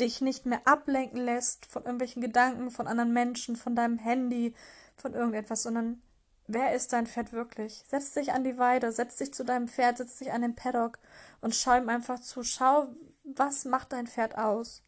dich 0.00 0.20
nicht 0.20 0.44
mehr 0.44 0.66
ablenken 0.66 1.20
lässt 1.20 1.66
von 1.66 1.84
irgendwelchen 1.84 2.20
Gedanken, 2.20 2.72
von 2.72 2.88
anderen 2.88 3.12
Menschen, 3.12 3.54
von 3.54 3.76
deinem 3.76 3.98
Handy, 3.98 4.56
von 4.96 5.14
irgendetwas, 5.14 5.62
sondern 5.62 6.02
wer 6.48 6.74
ist 6.74 6.92
dein 6.92 7.06
Pferd 7.06 7.32
wirklich? 7.32 7.84
Setz 7.86 8.12
dich 8.12 8.32
an 8.32 8.42
die 8.42 8.58
Weide, 8.58 8.90
setz 8.90 9.16
dich 9.16 9.32
zu 9.32 9.44
deinem 9.44 9.68
Pferd, 9.68 9.98
setz 9.98 10.18
dich 10.18 10.32
an 10.32 10.42
den 10.42 10.56
Paddock 10.56 10.98
und 11.40 11.54
schau 11.54 11.76
ihm 11.76 11.88
einfach 11.88 12.18
zu. 12.20 12.42
Schau, 12.42 12.88
was 13.22 13.64
macht 13.64 13.92
dein 13.92 14.06
Pferd 14.06 14.36
aus? 14.36 14.82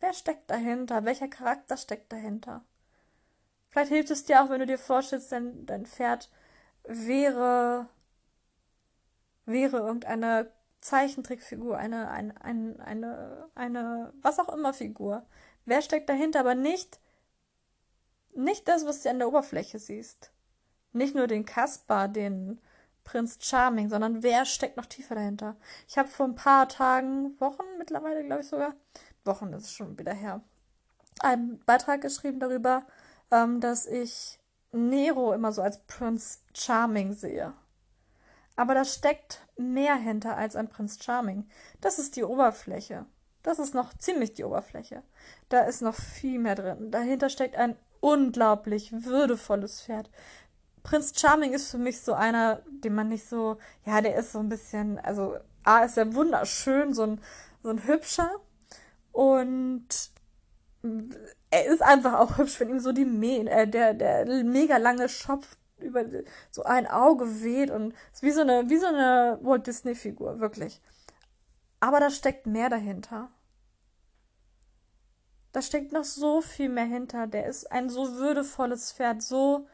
Wer 0.00 0.12
steckt 0.12 0.50
dahinter? 0.50 1.04
Welcher 1.04 1.28
Charakter 1.28 1.76
steckt 1.76 2.12
dahinter? 2.12 2.64
Vielleicht 3.68 3.90
hilft 3.90 4.10
es 4.10 4.24
dir 4.24 4.42
auch, 4.42 4.50
wenn 4.50 4.60
du 4.60 4.66
dir 4.66 4.78
vorstellst, 4.78 5.32
dein, 5.32 5.66
dein 5.66 5.86
Pferd 5.86 6.30
wäre, 6.84 7.88
wäre 9.44 9.78
irgendeine 9.78 10.50
Zeichentrickfigur, 10.80 11.76
eine, 11.76 12.10
eine, 12.10 12.40
eine, 12.42 12.76
eine, 12.84 13.50
eine, 13.54 14.12
was 14.22 14.38
auch 14.38 14.48
immer 14.54 14.72
Figur. 14.72 15.26
Wer 15.64 15.82
steckt 15.82 16.08
dahinter? 16.08 16.40
Aber 16.40 16.54
nicht, 16.54 17.00
nicht 18.34 18.68
das, 18.68 18.86
was 18.86 19.02
du 19.02 19.10
an 19.10 19.18
der 19.18 19.28
Oberfläche 19.28 19.78
siehst. 19.78 20.30
Nicht 20.92 21.14
nur 21.14 21.26
den 21.26 21.44
Kaspar, 21.44 22.08
den 22.08 22.60
Prinz 23.04 23.38
Charming, 23.40 23.88
sondern 23.88 24.22
wer 24.22 24.44
steckt 24.44 24.76
noch 24.76 24.86
tiefer 24.86 25.14
dahinter? 25.14 25.56
Ich 25.86 25.96
habe 25.96 26.08
vor 26.08 26.26
ein 26.26 26.34
paar 26.34 26.68
Tagen, 26.68 27.38
Wochen 27.40 27.64
mittlerweile, 27.78 28.24
glaube 28.24 28.42
ich 28.42 28.48
sogar, 28.48 28.74
Wochen 29.24 29.52
ist 29.52 29.72
schon 29.72 29.98
wieder 29.98 30.12
her, 30.12 30.42
einen 31.20 31.58
Beitrag 31.64 32.00
geschrieben 32.00 32.40
darüber, 32.40 32.86
ähm, 33.30 33.60
dass 33.60 33.86
ich 33.86 34.38
Nero 34.72 35.32
immer 35.32 35.52
so 35.52 35.62
als 35.62 35.78
Prinz 35.86 36.42
Charming 36.54 37.14
sehe. 37.14 37.54
Aber 38.56 38.74
da 38.74 38.84
steckt 38.84 39.46
mehr 39.56 39.94
hinter 39.94 40.36
als 40.36 40.56
ein 40.56 40.68
Prinz 40.68 41.02
Charming. 41.02 41.48
Das 41.80 41.98
ist 41.98 42.16
die 42.16 42.24
Oberfläche. 42.24 43.06
Das 43.42 43.58
ist 43.58 43.72
noch 43.72 43.94
ziemlich 43.94 44.32
die 44.32 44.44
Oberfläche. 44.44 45.02
Da 45.48 45.60
ist 45.60 45.80
noch 45.80 45.94
viel 45.94 46.38
mehr 46.38 46.56
drin. 46.56 46.90
Dahinter 46.90 47.30
steckt 47.30 47.56
ein 47.56 47.76
unglaublich 48.00 48.92
würdevolles 48.92 49.82
Pferd. 49.82 50.10
Prinz 50.88 51.12
Charming 51.20 51.52
ist 51.52 51.70
für 51.70 51.76
mich 51.76 52.00
so 52.00 52.14
einer, 52.14 52.62
den 52.66 52.94
man 52.94 53.08
nicht 53.08 53.28
so, 53.28 53.58
ja, 53.84 54.00
der 54.00 54.16
ist 54.16 54.32
so 54.32 54.38
ein 54.38 54.48
bisschen, 54.48 54.98
also 54.98 55.36
A 55.62 55.84
ist 55.84 55.98
er 55.98 56.14
wunderschön, 56.14 56.94
so 56.94 57.02
ein, 57.02 57.20
so 57.62 57.68
ein 57.68 57.84
hübscher 57.86 58.30
und 59.12 59.86
er 61.50 61.66
ist 61.66 61.82
einfach 61.82 62.14
auch 62.14 62.38
hübsch, 62.38 62.58
wenn 62.58 62.70
ihm 62.70 62.80
so 62.80 62.92
die 62.92 63.04
Me 63.04 63.50
äh, 63.50 63.68
der, 63.68 63.92
der 63.92 64.24
mega 64.44 64.78
lange 64.78 65.10
Schopf 65.10 65.58
über 65.78 66.06
so 66.50 66.62
ein 66.62 66.86
Auge 66.86 67.42
weht 67.42 67.70
und 67.70 67.92
ist 68.14 68.22
wie 68.22 68.30
so 68.30 68.40
eine, 68.40 68.70
wie 68.70 68.78
so 68.78 68.86
eine 68.86 69.38
Walt 69.42 69.66
Disney-Figur, 69.66 70.40
wirklich. 70.40 70.80
Aber 71.80 72.00
da 72.00 72.08
steckt 72.08 72.46
mehr 72.46 72.70
dahinter. 72.70 73.28
Da 75.52 75.60
steckt 75.60 75.92
noch 75.92 76.04
so 76.04 76.40
viel 76.40 76.70
mehr 76.70 76.86
hinter. 76.86 77.26
Der 77.26 77.44
ist 77.46 77.70
ein 77.70 77.90
so 77.90 78.16
würdevolles 78.16 78.92
Pferd, 78.92 79.22
so 79.22 79.66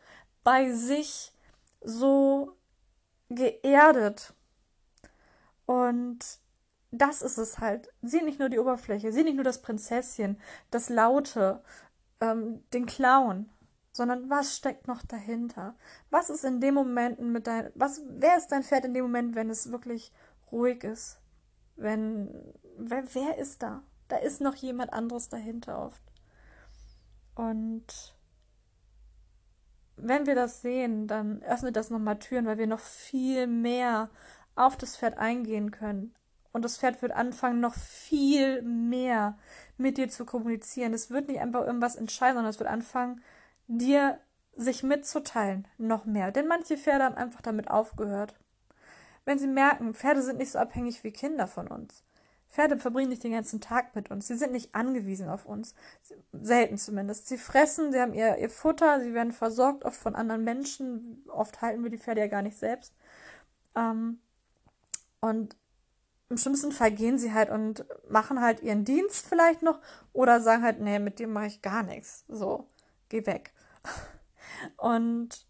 bei 0.45 0.73
sich, 0.73 1.33
so 1.81 2.57
geerdet. 3.29 4.35
Und 5.67 6.19
das 6.91 7.23
ist 7.23 7.39
es 7.39 7.59
halt. 7.59 7.89
Sieh 8.03 8.23
nicht 8.23 8.39
nur 8.39 8.49
die 8.49 8.59
Oberfläche, 8.59 9.13
sieh 9.13 9.25
nicht 9.25 9.35
nur 9.35 9.45
das 9.45 9.63
Prinzesschen, 9.63 10.41
das 10.71 10.89
Laute, 10.89 11.63
ähm, 12.21 12.63
den 12.73 12.87
Clown, 12.87 13.51
sondern 13.93 14.31
was 14.31 14.57
steckt 14.57 14.89
noch 14.89 15.03
dahinter? 15.03 15.75
Was 16.11 16.31
ist 16.31 16.45
in 16.45 16.61
dem 16.61 16.75
Moment 16.75 17.21
mit 17.21 17.47
dein, 17.47 17.71
was, 17.75 18.03
wer 18.09 18.37
ist 18.37 18.49
dein 18.49 18.63
Pferd 18.63 18.85
in 18.85 18.95
dem 18.95 19.05
Moment, 19.05 19.35
wenn 19.35 19.51
es 19.51 19.71
wirklich 19.71 20.13
ruhig 20.53 20.85
ist? 20.85 21.19
Wenn, 21.77 22.55
wer, 22.77 23.05
wer 23.15 23.39
ist 23.39 23.63
da? 23.63 23.83
Da 24.09 24.17
ist 24.17 24.41
noch 24.41 24.55
jemand 24.57 24.93
anderes 24.93 25.29
dahinter 25.29 25.79
oft. 25.79 26.03
Und 27.35 28.15
wenn 29.97 30.27
wir 30.27 30.35
das 30.35 30.63
sehen, 30.63 31.07
dann 31.07 31.43
öffnet 31.43 31.77
das 31.77 31.91
nochmal 31.91 32.19
Türen, 32.19 32.47
weil 32.47 32.59
wir 32.59 32.67
noch 32.67 32.81
viel 32.81 33.47
mehr 33.47 34.11
auf 34.57 34.77
das 34.77 34.97
Pferd 34.97 35.19
eingehen 35.19 35.71
können. 35.71 36.15
Und 36.53 36.65
das 36.65 36.79
Pferd 36.79 37.03
wird 37.03 37.13
anfangen, 37.13 37.61
noch 37.61 37.75
viel 37.75 38.63
mehr 38.63 39.37
mit 39.77 39.99
dir 39.99 40.09
zu 40.09 40.25
kommunizieren. 40.25 40.95
Es 40.95 41.11
wird 41.11 41.29
nicht 41.29 41.41
einfach 41.41 41.67
irgendwas 41.67 41.97
entscheiden, 41.97 42.37
sondern 42.37 42.51
es 42.51 42.61
wird 42.61 42.71
anfangen, 42.71 43.23
dir 43.67 44.21
sich 44.57 44.85
mitzuteilen, 44.85 45.67
noch 45.79 46.05
mehr. 46.05 46.31
Denn 46.31 46.47
manche 46.47 46.77
Pferde 46.77 47.05
haben 47.05 47.17
einfach 47.17 47.41
damit 47.41 47.71
aufgehört. 47.71 48.37
Wenn 49.25 49.39
sie 49.39 49.49
merken, 49.49 49.95
Pferde 49.95 50.23
sind 50.23 50.39
nicht 50.39 50.53
so 50.53 50.59
abhängig 50.59 51.03
wie 51.03 51.11
Kinder 51.11 51.49
von 51.49 51.67
uns. 51.67 52.05
Pferde 52.55 52.79
verbringen 52.79 53.09
nicht 53.09 53.25
den 53.25 53.33
ganzen 53.33 53.61
Tag 53.61 53.97
mit 53.97 54.13
uns. 54.13 54.29
Sie 54.29 54.37
sind 54.37 54.53
nicht 54.53 54.77
angewiesen 54.77 55.29
auf 55.29 55.45
uns. 55.45 55.75
Selten 56.33 56.79
zumindest. 56.79 57.27
Sie 57.27 57.37
fressen, 57.37 57.91
sie 57.91 58.01
haben 58.01 58.15
ihr, 58.15 58.39
ihr 58.39 58.49
Futter, 58.49 59.01
sie 59.01 59.13
werden 59.13 59.33
versorgt, 59.33 59.85
oft 59.85 59.97
von 59.97 60.15
anderen 60.15 60.45
Menschen. 60.45 61.25
Oft 61.29 61.63
halten 61.63 61.83
wir 61.83 61.91
die 61.91 61.99
Pferde 61.99 62.21
ja 62.21 62.29
gar 62.29 62.43
nicht 62.43 62.57
selbst. 62.57 62.95
Ähm, 63.75 64.21
und 65.21 65.57
im 66.29 66.37
schlimmsten 66.37 66.71
Fall 66.71 66.93
gehen 66.93 67.19
sie 67.19 67.33
halt 67.33 67.51
und 67.51 67.87
machen 68.09 68.41
halt 68.41 68.63
ihren 68.63 68.85
Dienst 68.85 69.27
vielleicht 69.27 69.63
noch 69.63 69.81
oder 70.13 70.41
sagen 70.41 70.63
halt, 70.63 70.79
nee, 70.79 71.01
mit 71.01 71.19
dem 71.19 71.33
mache 71.33 71.47
ich 71.47 71.61
gar 71.61 71.83
nichts. 71.83 72.25
So 72.29 72.69
geh 73.09 73.27
weg. 73.27 73.53
Und 74.77 75.45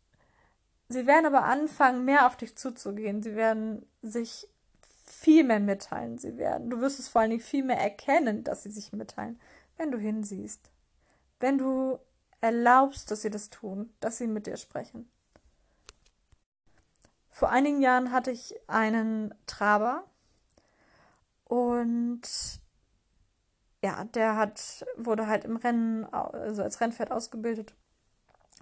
sie 0.88 1.06
werden 1.06 1.26
aber 1.26 1.44
anfangen, 1.44 2.06
mehr 2.06 2.26
auf 2.26 2.36
dich 2.36 2.56
zuzugehen. 2.56 3.22
Sie 3.22 3.36
werden 3.36 3.86
sich 4.00 4.48
viel 5.04 5.44
mehr 5.44 5.60
mitteilen. 5.60 6.18
Sie 6.18 6.36
werden, 6.36 6.70
du 6.70 6.80
wirst 6.80 6.98
es 6.98 7.08
vor 7.08 7.20
allen 7.20 7.30
Dingen 7.30 7.42
viel 7.42 7.64
mehr 7.64 7.80
erkennen, 7.80 8.44
dass 8.44 8.62
sie 8.62 8.70
sich 8.70 8.92
mitteilen, 8.92 9.38
wenn 9.76 9.90
du 9.90 9.98
hinsiehst. 9.98 10.70
Wenn 11.40 11.58
du 11.58 11.98
erlaubst, 12.40 13.10
dass 13.10 13.22
sie 13.22 13.30
das 13.30 13.50
tun, 13.50 13.92
dass 14.00 14.18
sie 14.18 14.26
mit 14.26 14.46
dir 14.46 14.56
sprechen. 14.56 15.10
Vor 17.30 17.50
einigen 17.50 17.80
Jahren 17.80 18.12
hatte 18.12 18.30
ich 18.30 18.54
einen 18.68 19.34
Traber 19.46 20.04
und 21.44 22.22
ja, 23.82 24.04
der 24.04 24.36
hat, 24.36 24.86
wurde 24.96 25.26
halt 25.26 25.44
im 25.44 25.56
Rennen, 25.56 26.04
also 26.06 26.62
als 26.62 26.80
Rennpferd 26.80 27.10
ausgebildet 27.10 27.74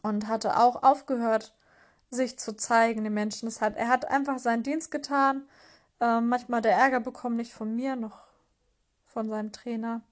und 0.02 0.26
hatte 0.26 0.58
auch 0.58 0.82
aufgehört, 0.82 1.54
sich 2.10 2.38
zu 2.38 2.56
zeigen 2.56 3.04
den 3.04 3.14
Menschen. 3.14 3.46
Das 3.46 3.60
hat, 3.60 3.76
er 3.76 3.88
hat 3.88 4.04
einfach 4.06 4.38
seinen 4.38 4.62
Dienst 4.62 4.90
getan. 4.90 5.48
Ähm, 6.02 6.28
manchmal 6.28 6.60
der 6.62 6.72
Ärger 6.72 7.00
bekommen, 7.00 7.36
nicht 7.36 7.52
von 7.54 7.74
mir, 7.76 7.96
noch 7.96 8.26
von 9.06 9.28
seinem 9.28 9.52
Trainer. 9.52 10.02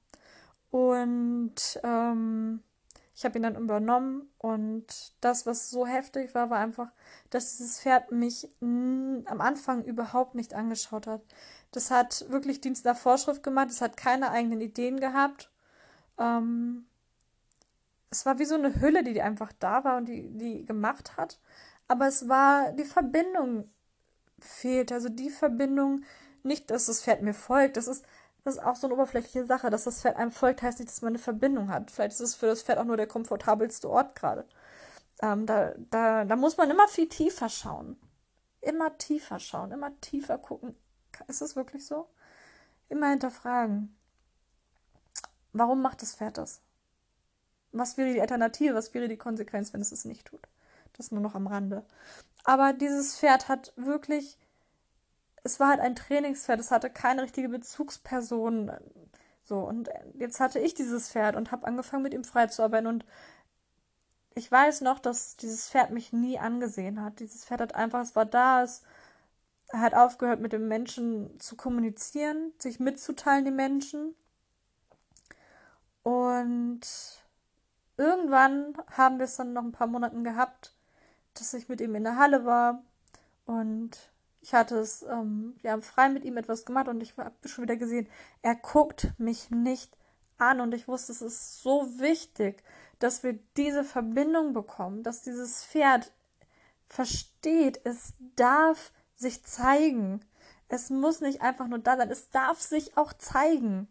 Und 0.71 1.81
ähm, 1.83 2.63
Ich 3.21 3.25
habe 3.27 3.39
ihn 3.39 3.43
dann 3.43 3.57
übernommen 3.57 4.31
und 4.39 4.87
das, 5.21 5.45
was 5.45 5.69
so 5.69 5.87
heftig 5.87 6.35
war, 6.35 6.49
war 6.49 6.59
einfach, 6.59 6.89
dass 7.29 7.59
dieses 7.59 7.79
Pferd 7.79 8.11
mich 8.13 8.49
am 8.63 9.41
Anfang 9.43 9.85
überhaupt 9.85 10.35
nicht 10.35 10.55
angeschaut 10.55 11.07
hat. 11.07 11.21
Das 11.71 11.91
hat 11.91 12.25
wirklich 12.31 12.63
Dienst 12.63 12.87
nach 12.87 12.97
Vorschrift 12.97 13.43
gemacht, 13.43 13.69
es 13.69 13.83
hat 13.83 13.99
keine 13.99 14.31
eigenen 14.31 14.63
Ideen 14.63 15.01
gehabt. 15.01 15.51
Ähm, 16.19 16.87
es 18.09 18.25
war 18.25 18.39
wie 18.39 18.47
so 18.47 18.55
eine 18.55 18.81
Hülle, 18.81 19.05
die 19.05 19.21
einfach 19.21 19.53
da 19.59 19.85
war 19.85 19.99
und 19.99 20.07
die, 20.07 20.31
die 20.39 20.65
gemacht 20.65 21.19
hat. 21.19 21.39
Aber 21.89 22.07
es 22.07 22.27
war, 22.27 22.73
die 22.73 22.85
Verbindung 22.85 23.69
fehlt. 24.45 24.93
Also 24.93 25.09
die 25.09 25.31
Verbindung, 25.31 26.05
nicht, 26.43 26.71
dass 26.71 26.87
das 26.87 27.03
Pferd 27.03 27.23
mir 27.23 27.35
folgt. 27.35 27.77
Das 27.77 27.87
ist, 27.87 28.05
das 28.45 28.57
ist 28.57 28.63
auch 28.63 28.77
so 28.77 28.87
eine 28.87 28.95
oberflächliche 28.95 29.45
Sache. 29.45 29.71
Dass 29.71 29.85
das 29.85 30.03
Pferd 30.03 30.17
einem 30.17 30.31
folgt, 30.31 30.63
heißt 30.63 30.79
nicht, 30.79 30.91
dass 30.91 31.03
man 31.03 31.11
eine 31.11 31.19
Verbindung 31.19 31.71
hat. 31.71 31.91
Vielleicht 31.91 32.13
ist 32.13 32.21
es 32.21 32.35
für 32.35 32.47
das 32.47 32.63
Pferd 32.63 32.79
auch 32.79 32.85
nur 32.85 32.97
der 32.97 33.07
komfortabelste 33.07 33.89
Ort 33.89 34.17
gerade. 34.17 34.45
Ähm, 35.23 35.47
da, 35.47 35.75
da, 35.91 36.25
da 36.25 36.37
muss 36.37 36.57
man 36.57 36.71
immer 36.71 36.89
viel 36.89 37.09
tiefer 37.09 37.49
schauen. 37.49 37.97
Immer 38.61 38.97
tiefer 38.99 39.39
schauen, 39.39 39.73
immer 39.73 39.99
tiefer 40.01 40.39
gucken. 40.39 40.77
Ist 41.29 41.43
es 41.43 41.57
wirklich 41.57 41.87
so? 41.87 42.09
Immer 42.89 43.11
hinterfragen. 43.11 43.97
Warum 45.53 45.83
macht 45.83 46.03
das 46.03 46.15
Pferd 46.15 46.39
das? 46.39 46.61
Was 47.73 47.97
wäre 47.97 48.13
die 48.13 48.21
Alternative? 48.21 48.75
Was 48.75 48.95
wäre 48.95 49.09
die 49.09 49.17
Konsequenz, 49.17 49.73
wenn 49.73 49.81
es 49.81 49.93
es 49.93 50.05
nicht 50.05 50.27
tut? 50.27 50.47
Das 50.97 51.11
nur 51.13 51.21
noch 51.21 51.35
am 51.35 51.47
Rande. 51.47 51.85
Aber 52.45 52.73
dieses 52.73 53.19
Pferd 53.19 53.49
hat 53.49 53.73
wirklich, 53.77 54.39
es 55.43 55.61
war 55.61 55.69
halt 55.69 55.81
ein 55.81 55.97
Trainingspferd, 55.97 56.61
es 56.61 56.71
hatte 56.71 56.91
keine 56.91 57.23
richtige 57.23 57.49
Bezugsperson. 57.49 58.71
So, 59.45 59.61
und 59.61 59.89
jetzt 60.15 60.41
hatte 60.41 60.59
ich 60.59 60.75
dieses 60.75 61.11
Pferd 61.11 61.37
und 61.37 61.53
habe 61.53 61.67
angefangen, 61.67 62.03
mit 62.03 62.15
ihm 62.15 62.25
freizuarbeiten. 62.25 62.87
Und 62.87 63.05
ich 64.35 64.51
weiß 64.51 64.83
noch, 64.83 64.99
dass 64.99 65.37
dieses 65.37 65.69
Pferd 65.69 65.91
mich 65.91 66.13
nie 66.13 66.39
angesehen 66.39 67.03
hat. 67.03 67.21
Dieses 67.21 67.45
Pferd 67.45 67.61
hat 67.61 67.75
einfach, 67.75 68.01
es 68.01 68.15
war 68.15 68.27
da, 68.27 68.63
es 68.63 68.83
hat 69.73 69.95
aufgehört, 69.95 70.41
mit 70.41 70.53
dem 70.53 70.69
Menschen 70.69 71.39
zu 71.41 71.57
kommunizieren, 71.57 72.53
sich 72.59 72.81
mitzuteilen, 72.81 73.45
die 73.45 73.51
Menschen. 73.51 74.15
Und 76.03 76.81
irgendwann 77.97 78.75
haben 78.97 79.19
wir 79.19 79.25
es 79.25 79.37
dann 79.37 79.53
noch 79.53 79.63
ein 79.63 79.73
paar 79.73 79.87
Monaten 79.87 80.25
gehabt, 80.25 80.75
dass 81.35 81.55
ich 81.55 81.69
mit 81.69 81.81
ihm 81.81 81.95
in 81.95 82.05
der 82.05 82.17
Halle 82.17 82.45
war 82.45 82.83
und 83.47 83.99
ich 84.43 84.55
hatte 84.55 84.79
es, 84.79 85.03
ähm, 85.03 85.55
wir 85.61 85.73
haben 85.73 85.83
frei 85.83 86.09
mit 86.09 86.25
ihm 86.25 86.37
etwas 86.37 86.65
gemacht 86.65 86.89
und 86.89 87.03
ich 87.03 87.17
habe 87.17 87.35
schon 87.47 87.65
wieder 87.65 87.77
gesehen, 87.77 88.09
er 88.43 88.55
guckt 88.55 89.13
mich 89.19 89.51
nicht 89.51 89.97
an 90.39 90.61
und 90.61 90.73
ich 90.73 90.89
wusste, 90.89 91.13
es 91.13 91.23
ist 91.23 91.63
so 91.63 91.87
wichtig, 91.99 92.63
dass 92.99 93.23
wir 93.23 93.39
diese 93.57 93.85
Verbindung 93.85 94.53
bekommen, 94.53 95.03
dass 95.03 95.23
dieses 95.23 95.65
Pferd 95.65 96.13
versteht, 96.89 97.81
es 97.85 98.15
darf 98.37 98.93
sich 99.15 99.45
zeigen. 99.45 100.21
Es 100.69 100.91
muss 100.91 101.21
nicht 101.21 101.43
einfach 101.43 101.67
nur 101.67 101.79
da 101.79 101.97
sein, 101.97 102.11
es 102.11 102.31
darf 102.31 102.61
sich 102.61 102.97
auch 102.97 103.13
zeigen. 103.13 103.89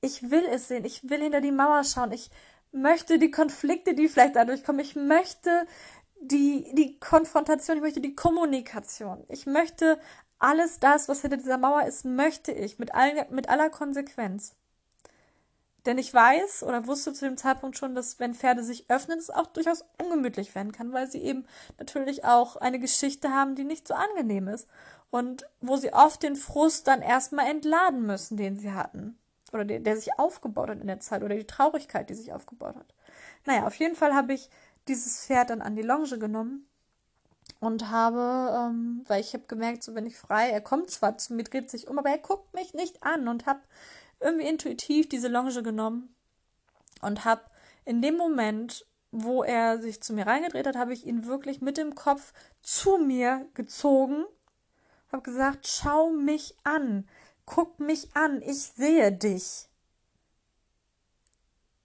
Ich 0.00 0.30
will 0.30 0.44
es 0.50 0.68
sehen, 0.68 0.84
ich 0.84 1.08
will 1.08 1.22
hinter 1.22 1.40
die 1.40 1.52
Mauer 1.52 1.84
schauen, 1.84 2.12
ich 2.12 2.30
möchte 2.72 3.18
die 3.18 3.30
Konflikte, 3.30 3.94
die 3.94 4.08
vielleicht 4.08 4.36
dadurch 4.36 4.64
kommen, 4.64 4.78
ich 4.78 4.96
möchte 4.96 5.66
die, 6.20 6.72
die 6.74 6.98
Konfrontation, 7.00 7.76
ich 7.76 7.82
möchte 7.82 8.00
die 8.00 8.14
Kommunikation. 8.14 9.24
Ich 9.28 9.46
möchte 9.46 9.98
alles 10.38 10.80
das, 10.80 11.08
was 11.08 11.22
hinter 11.22 11.36
dieser 11.36 11.58
Mauer 11.58 11.84
ist, 11.84 12.04
möchte 12.04 12.52
ich 12.52 12.78
mit, 12.78 12.94
all, 12.94 13.26
mit 13.30 13.48
aller 13.48 13.70
Konsequenz. 13.70 14.54
Denn 15.86 15.96
ich 15.96 16.12
weiß 16.12 16.62
oder 16.62 16.86
wusste 16.86 17.14
zu 17.14 17.24
dem 17.24 17.38
Zeitpunkt 17.38 17.78
schon, 17.78 17.94
dass 17.94 18.20
wenn 18.20 18.34
Pferde 18.34 18.62
sich 18.62 18.90
öffnen, 18.90 19.18
es 19.18 19.30
auch 19.30 19.46
durchaus 19.46 19.84
ungemütlich 20.02 20.54
werden 20.54 20.72
kann, 20.72 20.92
weil 20.92 21.10
sie 21.10 21.22
eben 21.22 21.46
natürlich 21.78 22.24
auch 22.24 22.56
eine 22.56 22.78
Geschichte 22.78 23.30
haben, 23.30 23.54
die 23.54 23.64
nicht 23.64 23.88
so 23.88 23.94
angenehm 23.94 24.48
ist. 24.48 24.68
Und 25.10 25.46
wo 25.60 25.76
sie 25.76 25.92
oft 25.92 26.22
den 26.22 26.36
Frust 26.36 26.86
dann 26.86 27.02
erstmal 27.02 27.50
entladen 27.50 28.06
müssen, 28.06 28.36
den 28.36 28.58
sie 28.58 28.72
hatten. 28.72 29.18
Oder 29.52 29.64
der, 29.64 29.80
der 29.80 29.96
sich 29.96 30.18
aufgebaut 30.18 30.70
hat 30.70 30.80
in 30.80 30.86
der 30.86 31.00
Zeit. 31.00 31.22
Oder 31.22 31.34
die 31.34 31.46
Traurigkeit, 31.46 32.10
die 32.10 32.14
sich 32.14 32.32
aufgebaut 32.32 32.76
hat. 32.76 32.94
Naja, 33.46 33.66
auf 33.66 33.74
jeden 33.76 33.96
Fall 33.96 34.14
habe 34.14 34.34
ich 34.34 34.50
dieses 34.88 35.24
Pferd 35.24 35.50
dann 35.50 35.62
an 35.62 35.76
die 35.76 35.82
Longe 35.82 36.18
genommen 36.18 36.66
und 37.60 37.90
habe, 37.90 38.52
ähm, 38.56 39.04
weil 39.06 39.20
ich 39.20 39.34
habe 39.34 39.44
gemerkt, 39.46 39.82
so 39.82 39.94
wenn 39.94 40.06
ich 40.06 40.16
frei, 40.16 40.50
er 40.50 40.60
kommt 40.60 40.90
zwar 40.90 41.18
zu 41.18 41.34
mir, 41.34 41.44
dreht 41.44 41.70
sich 41.70 41.88
um, 41.88 41.98
aber 41.98 42.10
er 42.10 42.18
guckt 42.18 42.54
mich 42.54 42.74
nicht 42.74 43.02
an 43.02 43.28
und 43.28 43.46
habe 43.46 43.60
irgendwie 44.20 44.48
intuitiv 44.48 45.08
diese 45.08 45.28
Longe 45.28 45.62
genommen 45.62 46.14
und 47.02 47.24
habe 47.24 47.42
in 47.84 48.02
dem 48.02 48.16
Moment, 48.16 48.86
wo 49.10 49.42
er 49.42 49.80
sich 49.80 50.02
zu 50.02 50.12
mir 50.12 50.26
reingedreht 50.26 50.66
hat, 50.66 50.76
habe 50.76 50.92
ich 50.92 51.06
ihn 51.06 51.26
wirklich 51.26 51.60
mit 51.60 51.76
dem 51.76 51.94
Kopf 51.94 52.32
zu 52.62 52.98
mir 52.98 53.46
gezogen, 53.54 54.24
habe 55.10 55.22
gesagt, 55.22 55.66
schau 55.66 56.10
mich 56.10 56.56
an, 56.62 57.08
guck 57.46 57.80
mich 57.80 58.14
an, 58.14 58.40
ich 58.42 58.62
sehe 58.62 59.10
dich. 59.12 59.66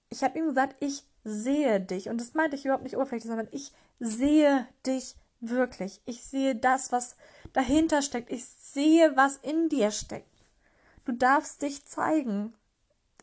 Ich 0.10 0.24
habe 0.24 0.38
ihm 0.38 0.46
gesagt, 0.46 0.76
ich 0.80 1.04
sehe 1.26 1.82
dich. 1.82 2.08
Und 2.08 2.22
das 2.22 2.36
meinte 2.36 2.56
ich 2.56 2.64
überhaupt 2.64 2.84
nicht 2.84 2.96
oberflächlich, 2.96 3.28
sondern 3.28 3.50
ich 3.52 3.74
sehe 4.00 4.66
dich 4.86 5.16
wirklich. 5.42 6.02
Ich 6.06 6.24
sehe 6.24 6.56
das, 6.56 6.92
was 6.92 7.18
dahinter 7.52 8.02
steckt. 8.02 8.32
Ich 8.32 8.46
sehe, 8.46 9.18
was 9.18 9.38
in 9.38 9.68
dir 9.68 9.92
steckt. 9.92 10.30
Du 11.04 11.12
darfst 11.12 11.62
dich 11.62 11.86
zeigen. 11.86 12.54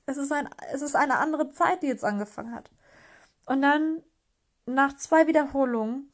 Es 0.05 0.17
ist, 0.17 0.33
ein, 0.33 0.51
es 0.73 0.83
ist 0.83 0.97
eine 0.97 1.19
andere 1.19 1.51
Zeit, 1.51 1.83
die 1.83 1.87
jetzt 1.87 2.05
angefangen 2.05 2.55
hat. 2.55 2.71
Und 3.47 3.63
dann, 3.63 4.03
nach 4.67 4.97
zwei 4.97 5.27
Wiederholungen, 5.27 6.13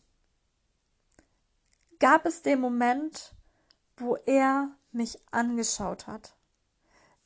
gab 1.98 2.26
es 2.26 2.42
den 2.42 2.60
Moment, 2.60 3.34
wo 3.96 4.16
er 4.16 4.70
mich 4.92 5.18
angeschaut 5.30 6.06
hat. 6.06 6.34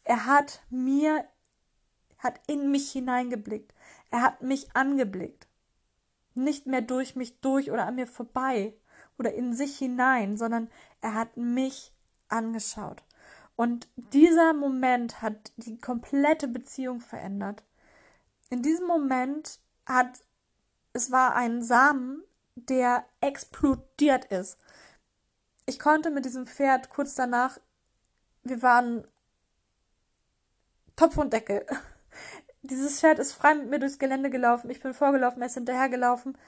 Er 0.04 0.26
hat 0.26 0.62
mir, 0.70 1.24
hat 2.22 2.40
in 2.46 2.70
mich 2.70 2.90
hineingeblickt. 2.92 3.74
Er 4.10 4.22
hat 4.22 4.42
mich 4.42 4.74
angeblickt. 4.74 5.48
Nicht 6.34 6.66
mehr 6.66 6.82
durch 6.82 7.16
mich 7.16 7.40
durch 7.40 7.70
oder 7.70 7.86
an 7.86 7.96
mir 7.96 8.06
vorbei 8.06 8.74
oder 9.18 9.34
in 9.34 9.54
sich 9.54 9.76
hinein, 9.76 10.36
sondern 10.36 10.70
er 11.00 11.14
hat 11.14 11.36
mich 11.36 11.92
angeschaut. 12.28 13.02
Und 13.56 13.88
dieser 13.96 14.54
Moment 14.54 15.20
hat 15.20 15.52
die 15.56 15.78
komplette 15.78 16.48
Beziehung 16.48 17.00
verändert. 17.00 17.62
In 18.50 18.62
diesem 18.62 18.86
Moment 18.86 19.60
hat 19.86 20.20
es 20.92 21.10
war 21.10 21.34
ein 21.34 21.62
Samen, 21.62 22.22
der 22.54 23.06
explodiert 23.20 24.26
ist. 24.26 24.58
Ich 25.64 25.78
konnte 25.78 26.10
mit 26.10 26.24
diesem 26.24 26.46
Pferd 26.46 26.90
kurz 26.90 27.14
danach, 27.14 27.58
wir 28.42 28.62
waren 28.62 29.06
Topf 30.96 31.16
und 31.16 31.32
Deckel. 31.32 31.64
Dieses 32.62 33.00
Pferd 33.00 33.18
ist 33.18 33.32
frei 33.32 33.54
mit 33.54 33.70
mir 33.70 33.78
durchs 33.80 33.98
Gelände 33.98 34.30
gelaufen. 34.30 34.70
Ich 34.70 34.80
bin 34.80 34.94
vorgelaufen, 34.94 35.42
er 35.42 35.46
ist 35.46 35.54
hinterhergelaufen. 35.54 36.38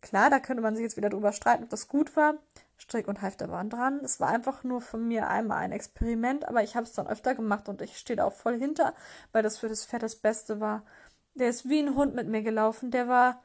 Klar, 0.00 0.30
da 0.30 0.38
könnte 0.38 0.62
man 0.62 0.76
sich 0.76 0.84
jetzt 0.84 0.96
wieder 0.96 1.10
drüber 1.10 1.32
streiten, 1.32 1.64
ob 1.64 1.70
das 1.70 1.88
gut 1.88 2.14
war. 2.14 2.34
Strick 2.76 3.08
und 3.08 3.22
Halfter 3.22 3.50
waren 3.50 3.70
dran. 3.70 4.00
Es 4.04 4.20
war 4.20 4.28
einfach 4.28 4.62
nur 4.62 4.80
von 4.80 5.06
mir 5.08 5.28
einmal 5.28 5.58
ein 5.58 5.72
Experiment, 5.72 6.46
aber 6.46 6.62
ich 6.62 6.76
habe 6.76 6.84
es 6.84 6.92
dann 6.92 7.06
öfter 7.06 7.34
gemacht 7.34 7.68
und 7.68 7.80
ich 7.82 7.96
stehe 7.96 8.16
da 8.16 8.24
auch 8.24 8.34
voll 8.34 8.58
hinter, 8.58 8.94
weil 9.32 9.42
das 9.42 9.58
für 9.58 9.68
das 9.68 9.84
Pferd 9.86 10.02
das 10.02 10.16
Beste 10.16 10.60
war. 10.60 10.82
Der 11.34 11.48
ist 11.48 11.68
wie 11.68 11.80
ein 11.80 11.96
Hund 11.96 12.14
mit 12.14 12.28
mir 12.28 12.42
gelaufen. 12.42 12.90
Der 12.90 13.08
war, 13.08 13.42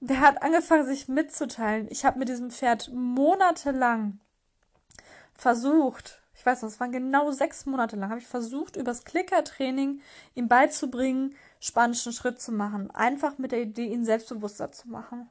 der 0.00 0.20
hat 0.20 0.42
angefangen, 0.42 0.86
sich 0.86 1.08
mitzuteilen. 1.08 1.86
Ich 1.90 2.04
habe 2.04 2.18
mit 2.18 2.28
diesem 2.28 2.50
Pferd 2.50 2.90
monatelang 2.92 4.18
versucht, 5.34 6.21
ich 6.42 6.46
weiß 6.46 6.62
noch, 6.62 6.70
es 6.70 6.80
waren 6.80 6.90
genau 6.90 7.30
sechs 7.30 7.66
Monate 7.66 7.94
lang, 7.94 8.10
habe 8.10 8.18
ich 8.18 8.26
versucht, 8.26 8.74
übers 8.74 9.04
Klickertraining 9.04 10.00
ihm 10.34 10.48
beizubringen, 10.48 11.36
spanischen 11.60 12.12
Schritt 12.12 12.40
zu 12.40 12.50
machen. 12.50 12.90
Einfach 12.90 13.38
mit 13.38 13.52
der 13.52 13.62
Idee, 13.62 13.86
ihn 13.86 14.04
selbstbewusster 14.04 14.72
zu 14.72 14.88
machen. 14.88 15.30